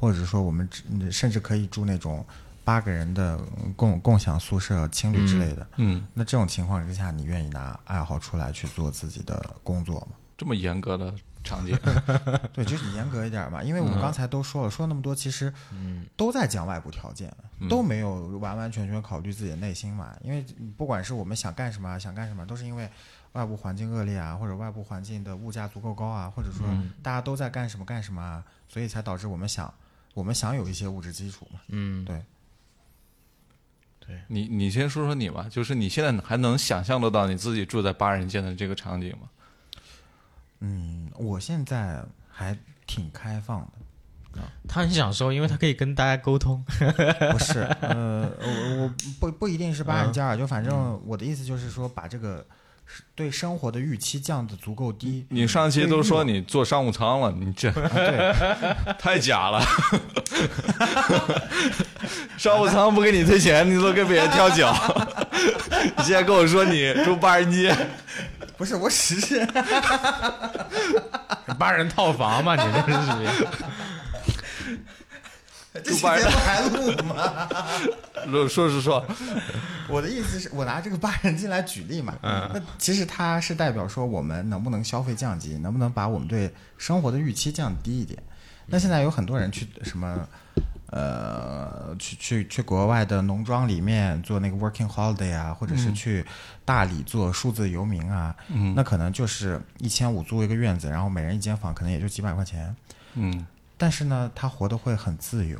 [0.00, 2.24] 或者说我们只甚至可以住那种
[2.64, 5.66] 八个人的嗯共共享宿舍、情侣之类的。
[5.76, 10.16] 嗯，那这种情况之下，你愿意拿爱好出来去做自己的工作吗？
[10.36, 11.78] 这么严格的场景，
[12.52, 15.52] 对，就是严格一点嘛，因为我们刚才都说了，说那么多，其实
[16.16, 17.32] 都在讲外部条件，
[17.68, 20.16] 都没有完完全全考虑自己的内心嘛。
[20.22, 20.44] 因为
[20.76, 22.90] 不管是我们想干什么，想干什么，都是因为
[23.32, 26.66] 外部环境恶劣啊，或者外部环境的物价足够高啊，或者说
[27.02, 29.72] 大家都在干什么干什么啊，所以才导致我们想
[30.14, 31.60] 我们想有一些物质基础嘛。
[31.68, 32.20] 嗯，对，
[34.28, 39.28] 你你先说说你吧，就是你现在还能想象得到你自己住在八人间的这个场景吗？
[40.60, 43.72] 嗯，我现在还挺开放的。
[44.66, 46.64] 他很享受，因为他可以跟大家沟通。
[47.32, 52.46] 不是，呃，我我不不一定是八人间啊，就反正我的意思就是说，把这个是
[53.14, 55.26] 对生活的预期降得足够低。
[55.30, 58.34] 你上期都说你坐商务舱了，你这啊对，
[58.98, 59.62] 太假了。
[62.36, 64.74] 商务舱不给你退钱，你都给别人跳脚。
[65.96, 67.76] 你现在跟我说你住八人间，
[68.56, 69.46] 不是，我只是
[71.58, 73.26] 八人套房嘛，你这是属于。
[75.82, 77.48] 这期节目还录吗？
[78.28, 79.04] 说说是说，
[79.88, 82.14] 我的意思是我拿这个八人间来举例嘛。
[82.22, 88.22] 那其实它是代表说我们能不能消费降级，能不能把我们对生活的预期降低一点。
[88.66, 90.28] 那现在有很多人去什么，
[90.86, 96.24] 呃，去去去国外的农庄里面做那个 working holiday 啊，或者是去
[96.64, 102.74] 大理做数字游民啊，嗯那可能就是一千五租一个院子，然后每人一间房，可能也就几百块钱。
[103.14, 103.44] 嗯
[103.82, 105.58] 但是呢，他活得会很自由。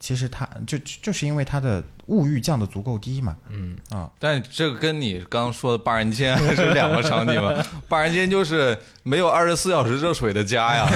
[0.00, 3.36] 其实他就就就是因为他的物欲降得足够低嘛。
[3.50, 7.54] 嗯啊，但这个跟你刚刚说的八人间还是两个场景嘛？
[7.88, 10.90] 八人间就是没有二十四小时热水的家呀。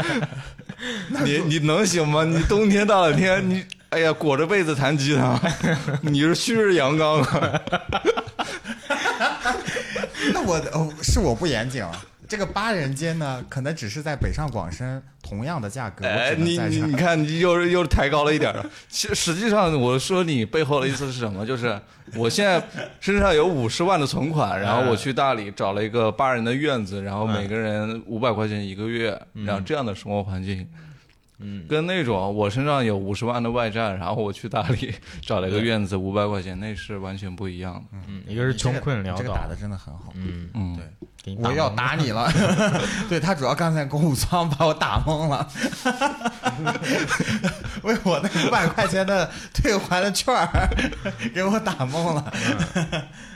[1.22, 2.24] 你你能行吗？
[2.24, 5.38] 你冬天大冷天，你哎呀裹着被子弹吉他，
[6.00, 7.60] 你是旭日阳刚啊！
[10.32, 11.92] 那我哦是我不严谨啊。
[12.32, 18.50] 这个八人间呢，可能只是在北上广深同样的价格，哎，你你你看，你又又抬高了一点。
[18.88, 21.44] 其实实际上，我说你背后的意思是什么？
[21.44, 21.78] 就是
[22.16, 22.66] 我现在
[23.00, 29.10] 身上有五十万的存款，然后我去大理找了一个八人的院子，然后每个人五百块钱一个月，
[29.44, 30.60] 然后这样的生活环境。
[30.62, 30.68] 嗯，
[31.68, 37.98] 跟那种我身上有五十万的外债，然后我去大理 找了一个院子五百块钱，那是完全不一样的。
[38.08, 39.16] 嗯，一个是穷困潦倒。
[39.16, 40.12] 这个打的，真的很好。
[40.14, 40.80] 嗯，嗯，
[41.24, 42.30] 对，我要打你了。
[43.08, 45.48] 对他主要刚才公务仓把我打懵了，
[47.82, 50.68] 为我那五百块钱的退还的券儿
[51.34, 52.32] 给我打懵了。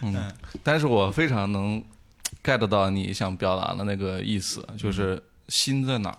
[0.03, 1.83] 嗯，但是我非常能
[2.43, 6.19] get 到你想表达的那个意思，就是心在哪儿，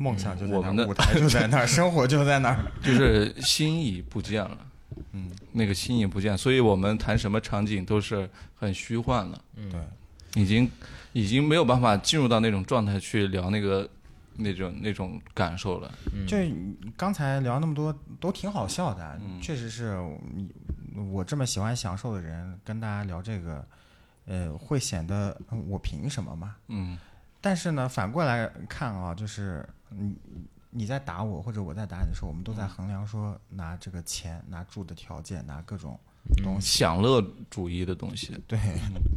[0.00, 2.64] 梦想就在我们的那儿，舞台就在那儿， 生活就在那儿。
[2.82, 4.58] 就是心意不见了。
[5.12, 10.68] 嗯，那个心意不见，所以我们谈什么场景都是很虚幻的，对，已经
[11.12, 13.88] 已经没有办法进入到那种状态去聊那个
[14.36, 15.92] 那种那种感受了。
[16.26, 16.36] 就
[16.96, 19.96] 刚才聊那么多都挺好笑的，确实是
[20.34, 20.48] 你
[21.10, 23.66] 我这么喜欢享受的人跟大家聊这个，
[24.26, 26.56] 呃，会显得嗯我凭什么嘛？
[26.68, 26.98] 嗯
[27.40, 30.14] 但是呢，反过来看啊，就是你
[30.70, 35.98] 你在打我或者我在打你的时候，我们都在衡量说拿这个钱、拿住的条件、拿各种
[36.42, 38.58] 东西，享乐主义的东西，对，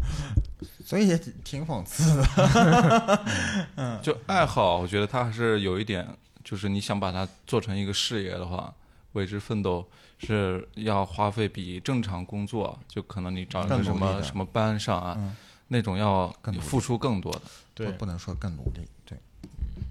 [0.83, 3.23] 所以也挺讽刺的。
[4.01, 6.07] 就爱好，我觉得它还是有一点，
[6.43, 8.73] 就是你想把它做成一个事业的话，
[9.11, 9.85] 为之奋斗
[10.17, 15.35] 是要花费比正常工作，就可能你找一个什么什么班上啊，
[15.67, 17.41] 那种要更付出更多的。
[17.75, 19.17] 对不不能说更努力，对，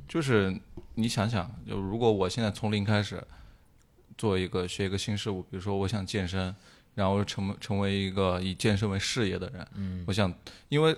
[0.06, 0.56] 就是
[0.94, 3.20] 你想想，就如果我现在从零开始
[4.16, 6.54] 做一个学一个新事物，比如说我想健身，
[6.94, 10.32] 然后成成为一个以健身为事业的人，嗯，我想，
[10.68, 10.96] 因为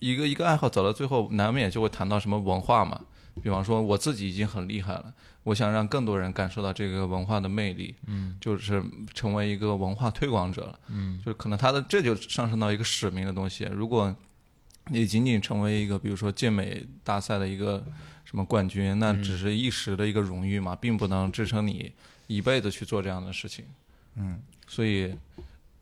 [0.00, 3.00] 一个一个爱好走到最后，难免就会谈到什么文化嘛。
[3.42, 5.12] 比方说我自己已经很厉害了，
[5.44, 8.82] 我想让更多人感受到这个文化的魅力，嗯，就是
[9.14, 13.64] 成为一个文化推广者了，嗯，就是可能他的这就上升到一个使命的东西。
[13.72, 14.14] 如果
[14.90, 17.84] 你仅仅成为一个，比如说健美大赛的一个
[18.24, 21.92] 什么冠军，那只是一时的一个荣誉嘛，并不能支撑你
[22.26, 23.64] 一辈子去做这样的事情。
[24.16, 25.14] 嗯，所以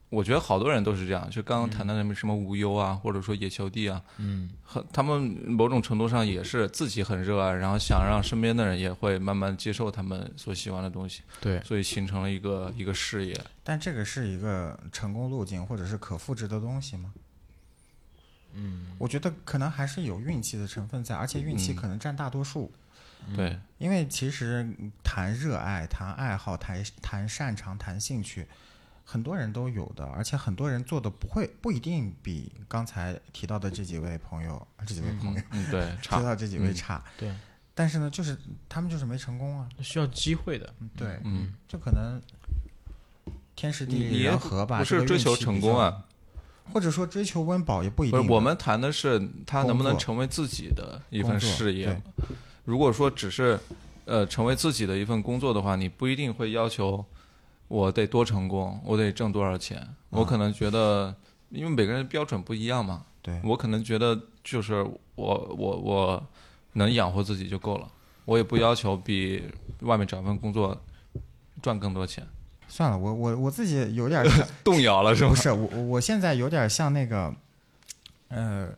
[0.08, 13.38] 我觉得好多人都是这样，就刚刚谈的什么什么无忧啊，或者说野球帝啊，嗯，很他们某种程度上也是自己很热爱，然后想让身边的人也会慢慢接受他们所喜欢的东西，对，所以形成了一个一个事业。
[13.64, 17.12] 但这个是一个成功路径或者是可复制的东西吗？
[18.54, 22.72] 嗯，我觉得可能还是有运气的成分在，而且运气可能占大多数。
[23.34, 24.66] 对，因为其实
[25.02, 28.46] 谈热爱、谈爱好、谈谈擅长、谈兴趣，
[29.08, 37.02] 很多人都有的，而且很多人做的不会不一定比刚才提到的这几位朋友、这几位朋友、嗯，对，提 差，到这几位差。
[37.16, 37.32] 对，
[37.72, 38.36] 但是呢，就是
[38.68, 39.68] 他们就是没成功啊。
[39.80, 42.20] 需要机会的，对，嗯，就可能
[43.54, 46.04] 天时地利人和吧，不是追求成功啊，
[46.72, 48.26] 或者说追求温饱也不一定。
[48.26, 52.02] 我们谈的是他能不能成为自己的一份事业。
[52.64, 53.56] 如果说只是
[54.04, 57.04] 呃成为自己的一份工作的话，你不一定会要求
[57.68, 59.86] 我得多成功，我得挣多少钱。
[60.10, 61.14] 我可能觉得，
[61.50, 64.74] 因为每个人标准不一样嘛，对我可能觉得就是
[65.14, 66.26] 我我我
[66.74, 67.88] 能养活自己就够了，
[68.24, 69.42] 我也不要求比
[69.80, 70.80] 外面找份工作
[71.60, 72.26] 赚更多钱。
[72.68, 74.24] 算了，我我我自己有点
[74.64, 75.36] 动摇了是吗不？
[75.36, 77.34] 是我，我我现在有点像那个，
[78.28, 78.68] 呃，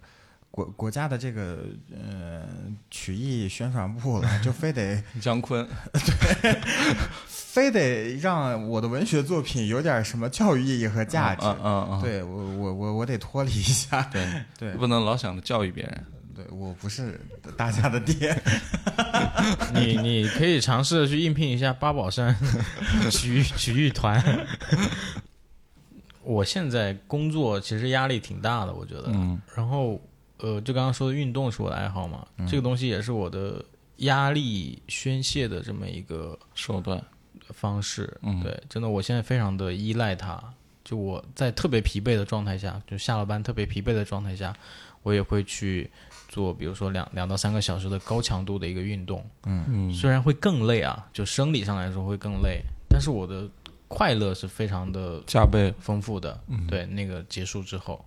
[0.59, 1.59] 国国家的这个
[1.93, 2.43] 呃
[2.91, 6.61] 曲艺宣传部了，就非得 姜昆，对
[7.29, 11.47] 非得让我的文学作品有点什么教育意义和价值。
[11.47, 14.27] 嗯嗯嗯，对我我我我得脱离一下，对
[14.59, 16.07] 对不能老想着教育别人。
[16.35, 17.21] 对我不是
[17.57, 18.37] 大家的爹，
[19.75, 22.35] 你你可以尝试着去应聘一下八宝山
[23.11, 24.21] 曲艺曲艺团。
[26.23, 29.05] 我现在工作其实压力挺大的，我觉得。
[29.09, 30.01] 嗯然后
[30.39, 33.65] 呃，就刚刚说的运动是我的爱好嘛，这个东西也是我的
[33.99, 37.03] 压力宣泄的这么一个手段，
[37.51, 38.17] 方式。
[38.23, 40.43] 嗯对，真的，我现在非常的依赖它。
[40.85, 44.57] 就我在特别疲惫的状态下，就下了班特别疲惫的状态下，
[45.03, 45.91] 我也会去
[46.29, 49.23] 做，比如说两两到三个小时的高强度的一个运动。
[49.45, 53.47] 嗯虽然会更累啊，就生理上来说会更累，但是我的
[53.87, 55.75] 快乐是非常的加倍。
[55.79, 56.41] 丰富的。
[56.69, 58.03] 对，那个结束之后，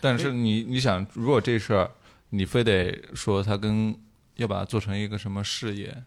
[0.00, 1.90] 但是你你想，如果这事儿
[2.30, 3.98] 你非得说它跟
[4.36, 6.04] 要把它做成一个什么事业，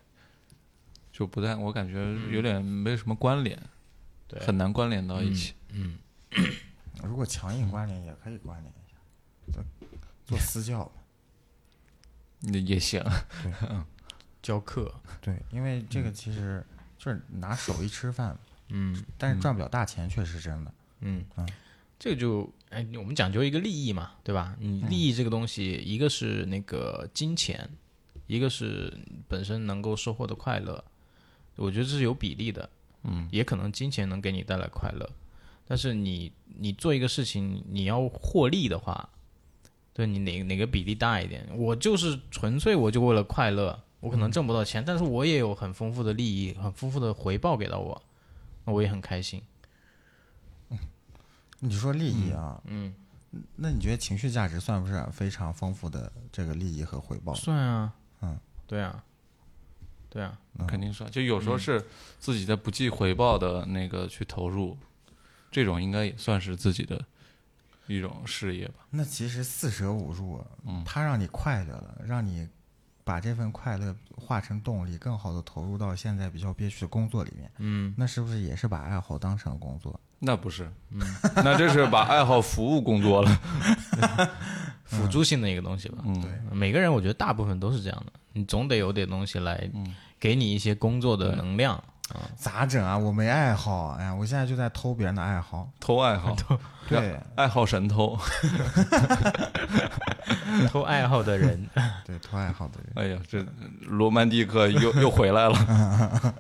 [1.12, 3.57] 就不太，我感觉有点没什么关联，
[4.28, 4.39] 对。
[4.39, 5.53] 很难关联到一起。
[5.70, 5.97] 嗯
[7.03, 8.97] 如果强硬关联也可以关联一下，
[9.53, 9.64] 做
[10.26, 10.91] 做私教嘛。
[12.53, 13.03] 也也行，
[14.41, 16.66] 教课，对，因为这个其实
[16.97, 18.38] 就是拿手艺吃饭，
[18.70, 20.74] 嗯但是赚不了大钱，确实是真的。
[21.01, 21.24] 嗯。
[21.36, 21.47] 嗯，
[22.02, 24.58] 这个就哎，我们讲究一个利益嘛，对吧？
[24.60, 27.70] 你利益这个东西，一个是那个金钱，
[28.26, 28.91] 一个是
[29.28, 30.84] 本身能够收获的快乐，
[31.58, 32.68] 我觉得这是有比例的。
[33.04, 35.08] 嗯，也可能金钱能给你带来快乐，
[35.68, 39.08] 但是你你做一个事情，你要获利的话，
[39.93, 41.47] 对你哪哪个比例大一点？
[41.56, 48.02] 我就是纯粹我就为了快乐，我可能挣不到钱，但是我也有很丰富的利益，很丰富的回报给到我，
[48.66, 49.39] 那我也很开心。
[51.64, 52.93] 你说利益啊，嗯，
[53.55, 57.34] 那你觉得情绪价值算不算非常丰富的这个利益和回报？
[57.36, 59.03] 算啊，嗯，对啊，
[60.09, 60.38] 对啊，
[60.68, 61.86] 肯定算，就有时候是
[62.20, 64.76] 自己在不计回报的那个去投入，
[65.51, 66.99] 这种应该也算是自己的
[67.86, 68.88] 一种事业吧。
[68.89, 72.49] 那其实四舍五入，嗯，它让你快乐了，让你
[73.03, 77.51] 把这份快乐化成动力，更好的投入到现在比较憋屈的工作里面。
[77.59, 79.99] 嗯，那是不是也是把爱好当成工作？
[80.24, 81.01] 那不是，嗯，
[81.38, 83.39] 那这是把爱好服务工作了。
[84.86, 85.99] 辅助性的一个东西吧。
[86.05, 89.67] 嗯，对，每个人我觉得大部分都是这样的，你总得有点东西来
[90.19, 91.82] 给你一些工作的能量。
[92.36, 92.97] 咋整啊？
[92.97, 95.72] 我没爱好，哎呀，我现在就在偷别人的爱好。
[95.80, 96.36] 偷爱好，
[96.89, 98.19] 对爱好神偷。
[100.69, 101.65] 偷爱好的人，
[102.05, 102.91] 对，偷爱好的人。
[102.95, 103.45] 哎呀，这
[103.88, 106.36] 罗曼蒂克又又回来了。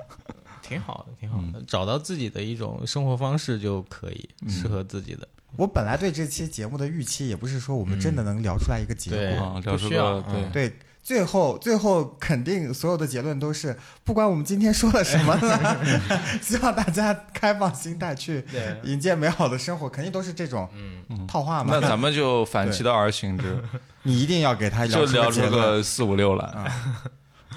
[0.71, 5.27] 挺好的，挺好的，找到自己的一种生活方式就可以，适合自己的。
[5.57, 15.77] 我本来对这期节目的预期也不是说我们真的能聊出来一个结果，啊，聊出不需要个对对，最后最后肯定所有的结论都是，不管我们今天说了什么呢，
[16.41, 18.45] 希望大家开放心态去
[18.83, 20.69] 迎接美好的生活，肯定都是这种
[21.27, 21.77] 套话嘛。
[21.77, 23.61] 那咱们就反其道而行之，
[24.03, 25.51] 你一定要给他就聊出出个结论。
[25.51, 26.71] 个四五六来。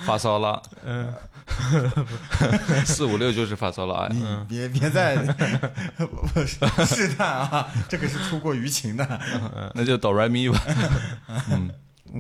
[0.05, 1.15] 发烧了，嗯，
[2.87, 3.95] 四五六就是发骚了。
[3.95, 5.17] 啊，你别别再
[6.87, 9.21] 试探啊，这个是出过舆情的。
[9.75, 10.61] 那就哆来咪吧。
[11.51, 11.71] 嗯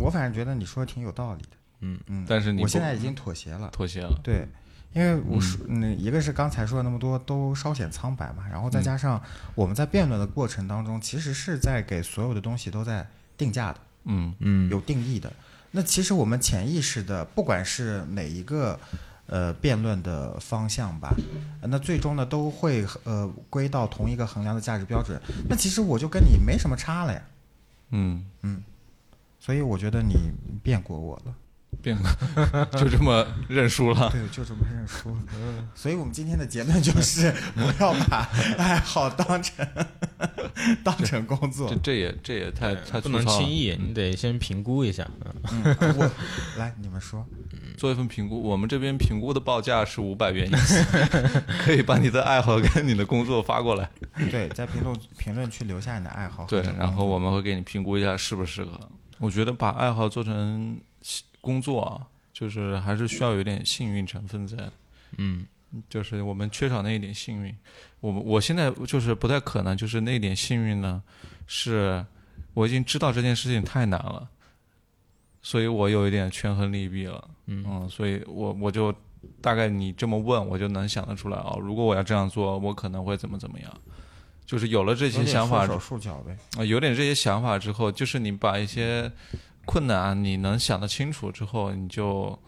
[0.01, 1.49] 我反正觉得你说的挺有道理的。
[1.81, 3.69] 嗯嗯，但是你我现在已经妥协了。
[3.71, 4.19] 妥协了。
[4.25, 4.47] 对，
[4.93, 9.23] 因为我说，嗯，一个是刚才说的那么多都稍显苍白嘛，然后再加上
[9.55, 13.07] 我们在辩论的过程当中，其实是在给所有的东西都在
[13.37, 15.33] 定价的，嗯嗯有定义的。
[15.71, 18.79] 那其实我们潜意识的，不管是哪一个
[19.27, 21.15] 呃辩论的方向吧，
[21.61, 25.21] 呃那最终呢都会呃归到同一个衡量的价值标准。
[25.49, 27.23] 那其实我就跟你没什么差了呀，
[27.91, 28.25] 嗯，
[29.39, 30.15] 所以我觉得你
[30.63, 31.35] 辩过我了。
[31.83, 31.97] 变
[32.73, 34.09] 就这么认输了。
[34.11, 35.17] 对，就这么认输了。
[35.75, 39.67] 所以我们今天的结论就是不要把爱好当成
[40.85, 41.77] 当成工作这。
[41.77, 43.25] 这也这也太太不能。
[43.27, 45.07] 轻易，你得先评估一下。
[45.51, 46.11] 嗯
[46.57, 47.27] 来你们说，
[47.77, 50.85] 做一份评估，我们这边评估的报价是五百元一次，
[51.65, 53.91] 可以把你的爱好跟你的工作发过来。
[54.31, 56.63] 对，在评论评论区留下你的爱好对。
[56.79, 58.79] 然后我们会给你评估一下适不适合。
[59.19, 60.79] 我觉得把爱好做成
[61.45, 62.01] 工作啊，
[62.33, 64.57] 就是还是需要有点幸运成分在。
[65.19, 65.47] 嗯
[65.91, 67.55] 就是我们缺少那一点幸运。
[68.01, 71.03] 我我现在就是不太可能，就是那一点幸运呢，
[71.47, 72.05] 是
[72.55, 74.29] 我已经知道这件事情太难了，
[75.43, 77.29] 所以我有一点权衡利弊了。
[77.47, 78.95] 嗯所以我我就
[79.41, 81.59] 大概你这么问，我就能想得出来哦。
[81.61, 83.81] 如果我要这样做，我可能会怎么怎么样。
[84.47, 86.37] 就是有了这些想法手束脚呗。
[86.57, 89.11] 啊，有点这些想法之后，就是你把一些
[89.65, 92.39] 困难你能想得清楚之后，你就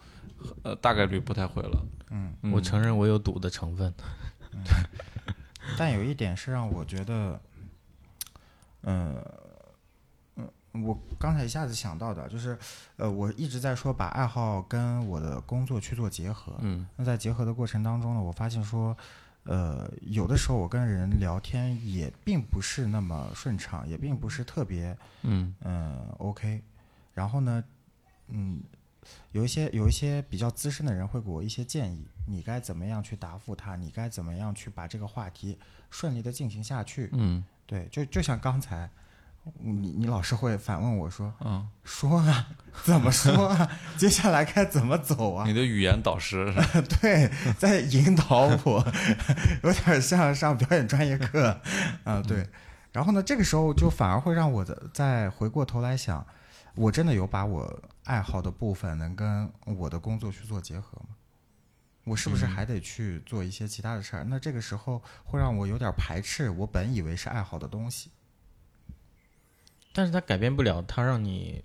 [0.63, 1.85] 呃大概率不太会了。
[2.09, 3.93] 嗯，嗯我承认我有赌的成分。
[5.77, 7.39] 但有一点是让我觉得，
[8.83, 9.15] 嗯、
[10.37, 10.49] 嗯，
[10.83, 12.57] 我刚才一下子想到的，就是，
[12.95, 16.55] 呃，我一直在说把爱好跟我的工作去做结合。
[16.61, 18.95] 嗯那在结合的过程当中呢，我发现说，
[19.43, 26.63] 呃，有的时候我跟人聊天也并不是那么顺畅，也并不是特别嗯嗯 OK。
[27.17, 27.63] 然后呢，
[28.27, 28.61] 嗯，
[29.31, 35.57] 有一些有一些比较资深的人会给我一些建议，你该怎么样去答复他，你该怎么样去把这个话题
[35.89, 37.09] 顺利的进行下去。
[37.13, 38.87] 嗯对，就就像刚才。
[39.61, 42.49] 你你老是会反问我说嗯，说啊，
[42.83, 43.71] 怎么说啊？
[43.97, 45.47] 接下来该怎么走啊？
[45.47, 48.25] 你的语言导师是 对，在引导
[48.65, 48.85] 我，
[49.63, 51.61] 有点像上表演专业课
[52.03, 52.45] 啊、对。
[52.91, 56.27] 然后呢，这个时候就反而会让我的再回过头来想，
[56.77, 61.15] 我真的有把我爱好的部分能跟我的工作去做结合吗？
[62.05, 64.23] 我是不是还得去做一些其他的事儿？
[64.23, 68.11] 那这个时候会让我有点排斥我本以为是爱好的东西。
[69.91, 71.61] 但是它改变不了它让你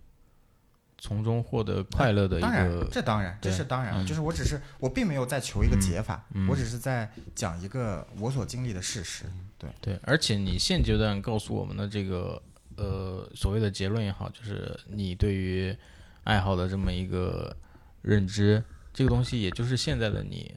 [0.99, 9.25] 从中获得快乐的一个当然，，这当然，这是当然，嗯就是我只是我并没有在求一个解法，嗯我只是在讲一个我所经历的事实。
[9.59, 12.43] 对，对，而且你现阶段告诉我们的这个
[12.77, 15.77] 呃所谓的结论也好，就是你对于
[16.25, 17.57] 爱好的这么一个
[18.03, 18.63] 认知，
[18.93, 20.55] 这个东西也就是现在的你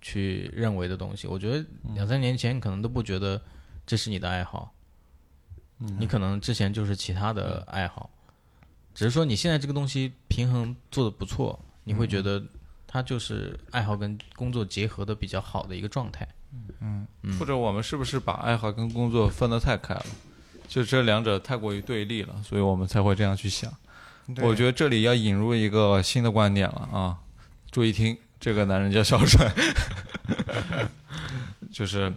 [0.00, 1.26] 去认为的东西。
[1.26, 3.40] 我觉得两三年前可能都不觉得
[3.86, 4.74] 这是你的爱好，
[5.98, 8.10] 你可能之前就是其他的爱好，
[8.94, 12.42] 只是说你现在这个东西平衡做的不错，你会觉得
[12.86, 16.26] 它就是爱好跟工作结合的比较好的一个状态。
[16.80, 17.06] 嗯
[17.38, 20.06] 或者我们是不是把爱好跟工作分得太开了？
[20.70, 23.72] 就这两者太过于对立了，所以我们才会这样去想。
[24.40, 27.18] 我觉得这里要引入一个新的观点了啊！
[27.72, 29.52] 注意听，这个男人叫小帅，
[31.72, 32.14] 就是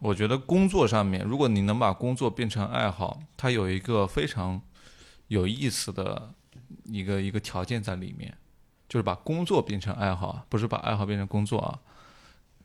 [0.00, 4.60] 我觉得工作上面，如果你能把工作变成爱好，它有一个非常
[5.28, 6.30] 有意思的
[6.84, 8.36] 一个一个条件在里面，
[8.86, 11.80] 就是把工作变成爱好，啊不是把爱好变成工作啊。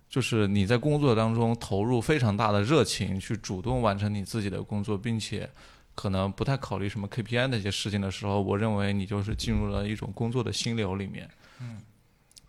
[0.10, 5.48] 就是你在工作当中投入非常大的热情，去主动完成你自己的工作，并且
[5.94, 11.30] 可能不太考虑什么 KPI 那些事情的时候，我认为你就是进入了一种工作的心流里面。
[11.62, 11.82] 嗯，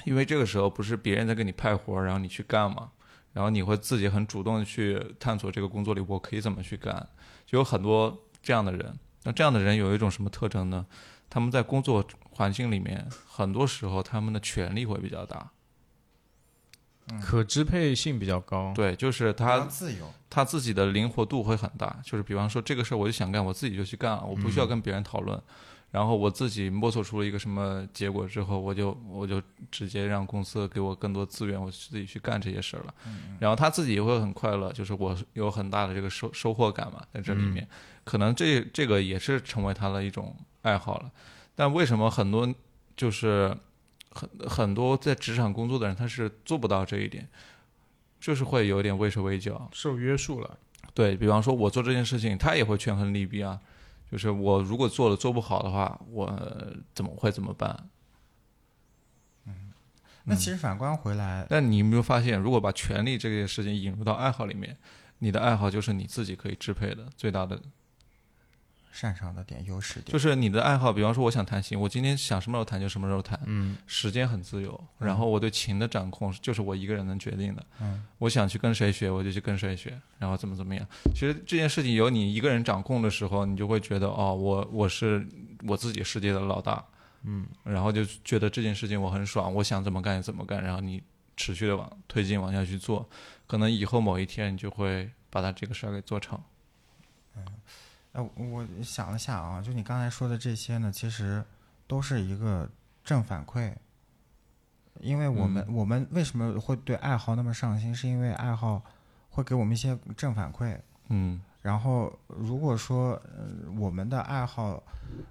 [0.07, 2.91] 因为这个时候不是别人在给你派活，然后你去干嘛，
[3.35, 7.07] 然后你会自己很主动的去探索这个工作里我可以怎么去干，
[7.45, 8.99] 就有很多这样的人。
[9.25, 10.87] 那这样的人有一种什么特征呢？
[11.29, 15.51] 他们在工作环境里面，很多时候他们的权力会比较大。
[17.19, 25.41] 可支配性比较高，对，就是他自由，他自己的灵活度会很大，就是比方说这个事儿我就想干，我自己就去干了，我不需要跟别人讨论，
[25.91, 32.95] 然后我自己摸索出了一个什么结果之后，我就我就直接让公司给我更多资源，我自己去干这些事儿了。
[33.41, 37.67] 然后他自己也会很快乐，就是我有很大的这个收收获感嘛，在这里面，
[38.05, 41.11] 可能这这个也是成为他的一种爱好了。
[41.57, 42.49] 但为什么很多
[42.97, 43.57] 就是
[44.11, 47.29] 很很多在职场工作的人，他是做不到这一点，
[48.21, 49.69] 就是会有点畏手畏脚。
[49.73, 50.59] 受约束了。
[50.93, 53.61] 对比方说，我做这件事情，他也会权衡利弊啊。
[54.11, 57.89] 就是我如果做了做不好的话，我怎么会怎么办？
[59.47, 59.73] 嗯
[60.25, 64.77] 那其实反观回来，但你有没有发现，如果把权力这件事情引入到爱好里面，
[65.21, 67.61] 你的爱好就是你自己可以支配的最大的，
[68.93, 70.93] 擅长的点、优势点，就是你的爱好。
[70.93, 74.78] 比方说，我想弹琴，我今天想什么时候弹就什么时候弹，嗯，时间很自由。
[74.99, 77.64] 然后我对琴的掌控就是我一个人能决定的。
[77.80, 80.86] 嗯，我想去跟谁学，我就去跟谁学，然后怎么怎么样。
[81.14, 85.26] 其实这件事情由你一个人掌控的时候，你就会觉得哦，我我是
[85.66, 86.84] 我自己世界的老大。
[87.22, 91.03] 嗯，然后就觉得这件事情我很爽，我想怎么干就怎么干，然后你
[91.36, 93.07] 持续的往推进往下去做，
[93.47, 96.41] 可能以后某一天你就会把它这个事儿给做成。
[98.13, 101.45] 呃，我想了想啊，就你刚才说的这些呢，其实
[101.87, 102.69] 都是一个
[103.05, 103.73] 正反馈。
[105.01, 108.83] 因为我们、我们为什么会对爱好那么上心，是因为爱好
[109.31, 110.79] 会给我们一些正反馈。
[111.09, 114.83] 嗯然后如果说呃我们的爱好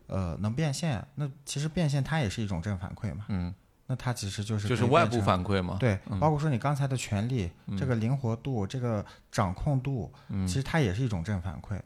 [0.08, 3.26] 呃能变现，那其实变现它也是一种正反馈嘛。
[3.30, 3.54] 嗯，
[3.88, 5.78] 那它其实就是就是外部反馈嘛。
[5.80, 11.84] 对，嗯包括说你刚才的权利，这个灵活度、这个掌控度，嗯其实它也是一种正反馈，嗯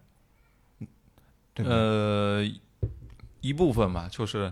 [1.54, 1.66] 对？
[1.66, 2.44] 呃，
[3.42, 4.52] 一部分吧，就是，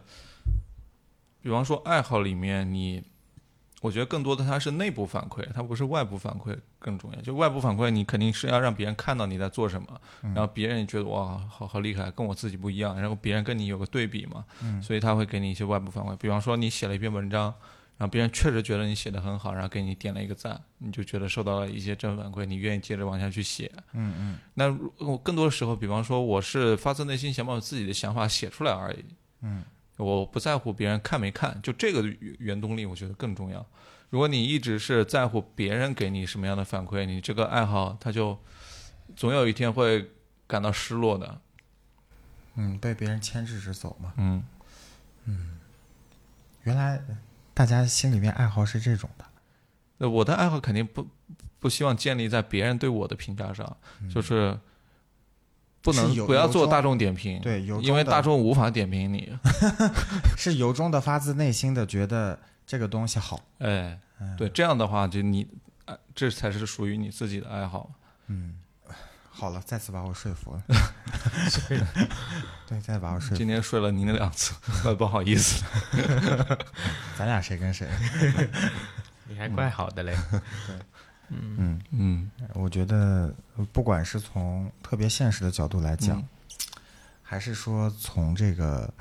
[1.41, 3.03] 比方说爱好里面你，
[3.81, 7.21] 我觉得更多的它是内部反馈，它不是外部反馈更重要。
[7.21, 14.45] 就外部反馈，你肯定是要让别人看到你在做什么，然后别人也觉得哇，好好厉害，跟我自己不一样，然后别人跟你有个对比嘛，
[14.81, 16.15] 所以他会给你一些外部反馈。
[16.17, 17.53] 比方说你写了一篇文章。
[17.97, 23.71] 然后别人确实觉得你写的很好，然后给你点了一个赞，你就觉得受到了一些正反馈，你愿意接着往下去写。
[23.93, 29.05] 嗯嗯那我更多的时候，比方说我是发自内心想把我自己的想法写出来而已，
[29.41, 29.63] 嗯，
[29.97, 32.01] 我不在乎别人看没看，就这个
[32.39, 33.63] 原动力我觉得更重要。
[34.09, 38.37] 如果你一直是在乎别人给你什么样的反馈，你这个爱好他就
[39.15, 40.09] 总有一天会
[40.47, 41.39] 感到失落的。
[42.55, 44.13] 嗯，被别人牵制着走嘛。
[44.17, 44.43] 嗯
[45.25, 45.59] 嗯，
[46.63, 47.01] 原来
[47.61, 49.25] 大家心里面爱好是这种的。
[49.99, 51.07] 那我的爱好肯定不
[51.59, 53.77] 不希望建立在别人对我的评价上，
[54.11, 54.57] 就是
[55.79, 59.31] 不能不要做大众点评，对，因为大众无法点评你。
[60.35, 63.39] 是由衷的发自内心的觉得这个东西好。
[63.59, 65.47] 哎，嗯对，这样的话就你，
[65.85, 67.91] 呃这才是属于你自己的爱好。
[68.25, 68.55] 嗯，
[69.33, 70.63] 好了，再次把我说服了。
[72.67, 73.47] 对，再把我说服今。
[73.47, 74.53] 天睡了您两次，
[74.83, 75.63] 怪不好意思。
[77.17, 77.87] 咱俩谁跟谁？
[79.27, 80.15] 你还怪好的嘞。
[81.29, 83.33] 嗯，嗯我觉得
[83.71, 86.27] 不管是从特别现实的角度来讲，嗯
[87.23, 88.93] 还是说从这个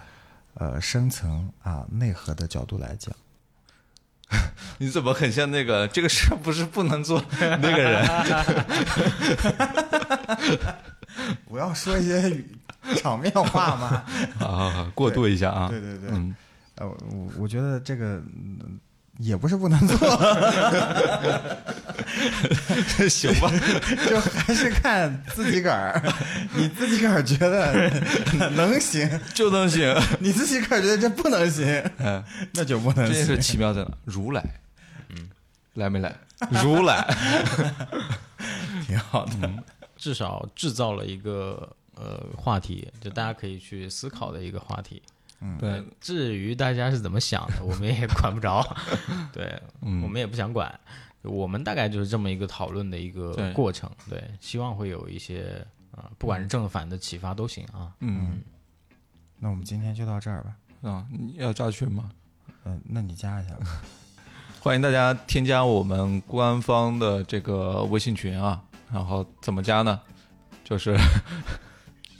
[0.55, 3.12] 呃深层啊内核的角度来讲。
[4.78, 8.07] 你怎么很像那个这个事不是不能做那个人？
[11.49, 12.43] 不要说一些
[12.97, 14.05] 场面话嘛。
[14.47, 15.68] 啊，过渡一下啊。
[15.68, 16.35] 对对对，嗯，
[16.76, 16.97] 呃，我
[17.41, 18.05] 我觉得这个
[18.35, 18.78] 嗯
[19.18, 19.99] 也不是不能做，
[23.08, 23.50] 行吧。
[24.08, 26.00] 就还是看自己个儿。
[26.54, 27.88] 你自己个儿觉得
[28.50, 29.94] 能行，就能行。
[30.20, 32.22] 你自己个儿觉得这不能行，嗯，
[32.54, 33.38] 那就不能这是。
[33.38, 33.90] 奇妙在哪？
[34.04, 34.44] 如来，
[35.11, 35.28] 嗯，
[35.74, 36.14] 来没来？
[36.62, 37.06] 如来，
[38.86, 39.32] 挺好的。
[39.96, 45.02] 至少制造了一个呃话题，就大家可以去思考的一个话题。
[45.42, 48.62] 嗯对，至于大家是怎么想的，我们也管不着，
[49.32, 50.78] 对，嗯我们也不想管。
[51.22, 57.92] 我们大概就是这么一个讨论的一个过程，对，希望会有一些啊、不管是正反的启发都行啊。
[58.00, 58.40] 嗯
[59.38, 60.56] 那我们今天就到这儿吧。
[60.82, 62.10] 啊，你要加群吗？
[62.64, 63.82] 嗯、那你加一下吧。
[64.60, 68.62] 欢迎大家添加我们官方的这个微信群啊，
[68.92, 70.00] 然后怎么加呢？
[70.62, 70.96] 就是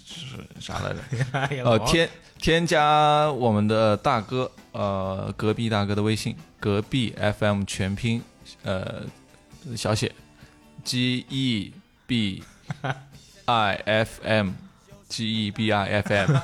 [0.05, 1.64] 是 啥来着？
[1.64, 8.22] 呃，添添加我们的大哥，呃，隔壁大哥的微信，隔壁 FM 全拼，
[8.63, 9.03] 呃，
[9.77, 10.13] 小写
[10.85, 11.73] ，G E
[12.07, 12.43] B
[13.47, 16.37] I F M，G E B I F M，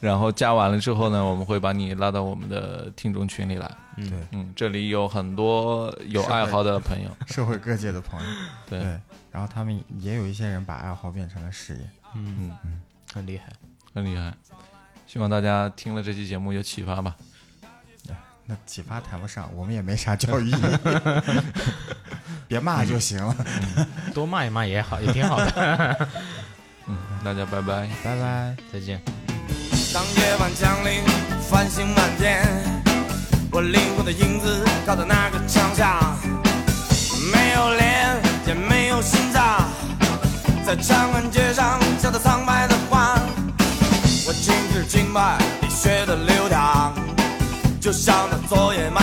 [0.00, 3.70] 然后加完了之后呢，我们会把你拉到我们的听众群里来。
[3.96, 8.26] 嗯对，嗯，这里有很多有爱好的朋友，社会各界的朋友，
[8.68, 9.00] 对，对，
[9.32, 11.80] 然后他们也有一些人把爱好变成了事业。
[12.14, 12.80] 嗯嗯，
[13.12, 13.52] 很厉害。
[13.92, 14.32] 很厉害。
[15.08, 17.16] 希望大家听了这期节目有启发吧。
[18.50, 20.56] 那启发谈不上，我们也没啥教育意义，
[22.48, 23.36] 别骂就行了。
[24.14, 26.08] 多骂一骂也好，也挺好的。
[26.86, 27.86] 嗯，大家拜拜。
[28.02, 28.56] 拜拜。
[28.72, 28.98] 再见。
[29.92, 31.02] 当夜晚降临，
[31.50, 32.42] 繁星满天，
[33.52, 36.16] 我灵魂的影子靠在那个墙下，
[37.30, 39.68] 没有脸，也没有心脏，
[40.64, 43.20] 在长安街上笑得苍白的花，
[44.26, 46.94] 我静止敬拜你血的流淌，
[47.88, 49.02] 就像那昨夜漫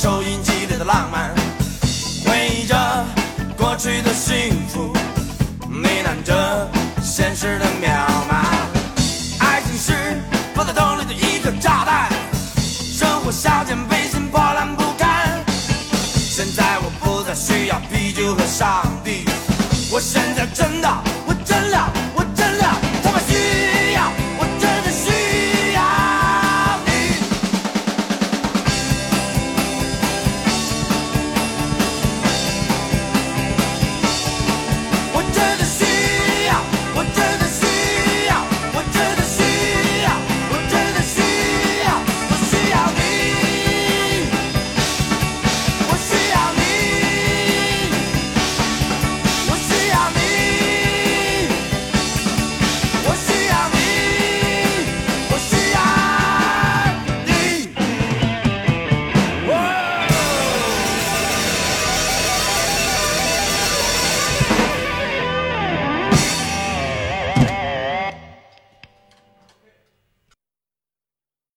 [0.00, 1.27] 收音机里的浪漫，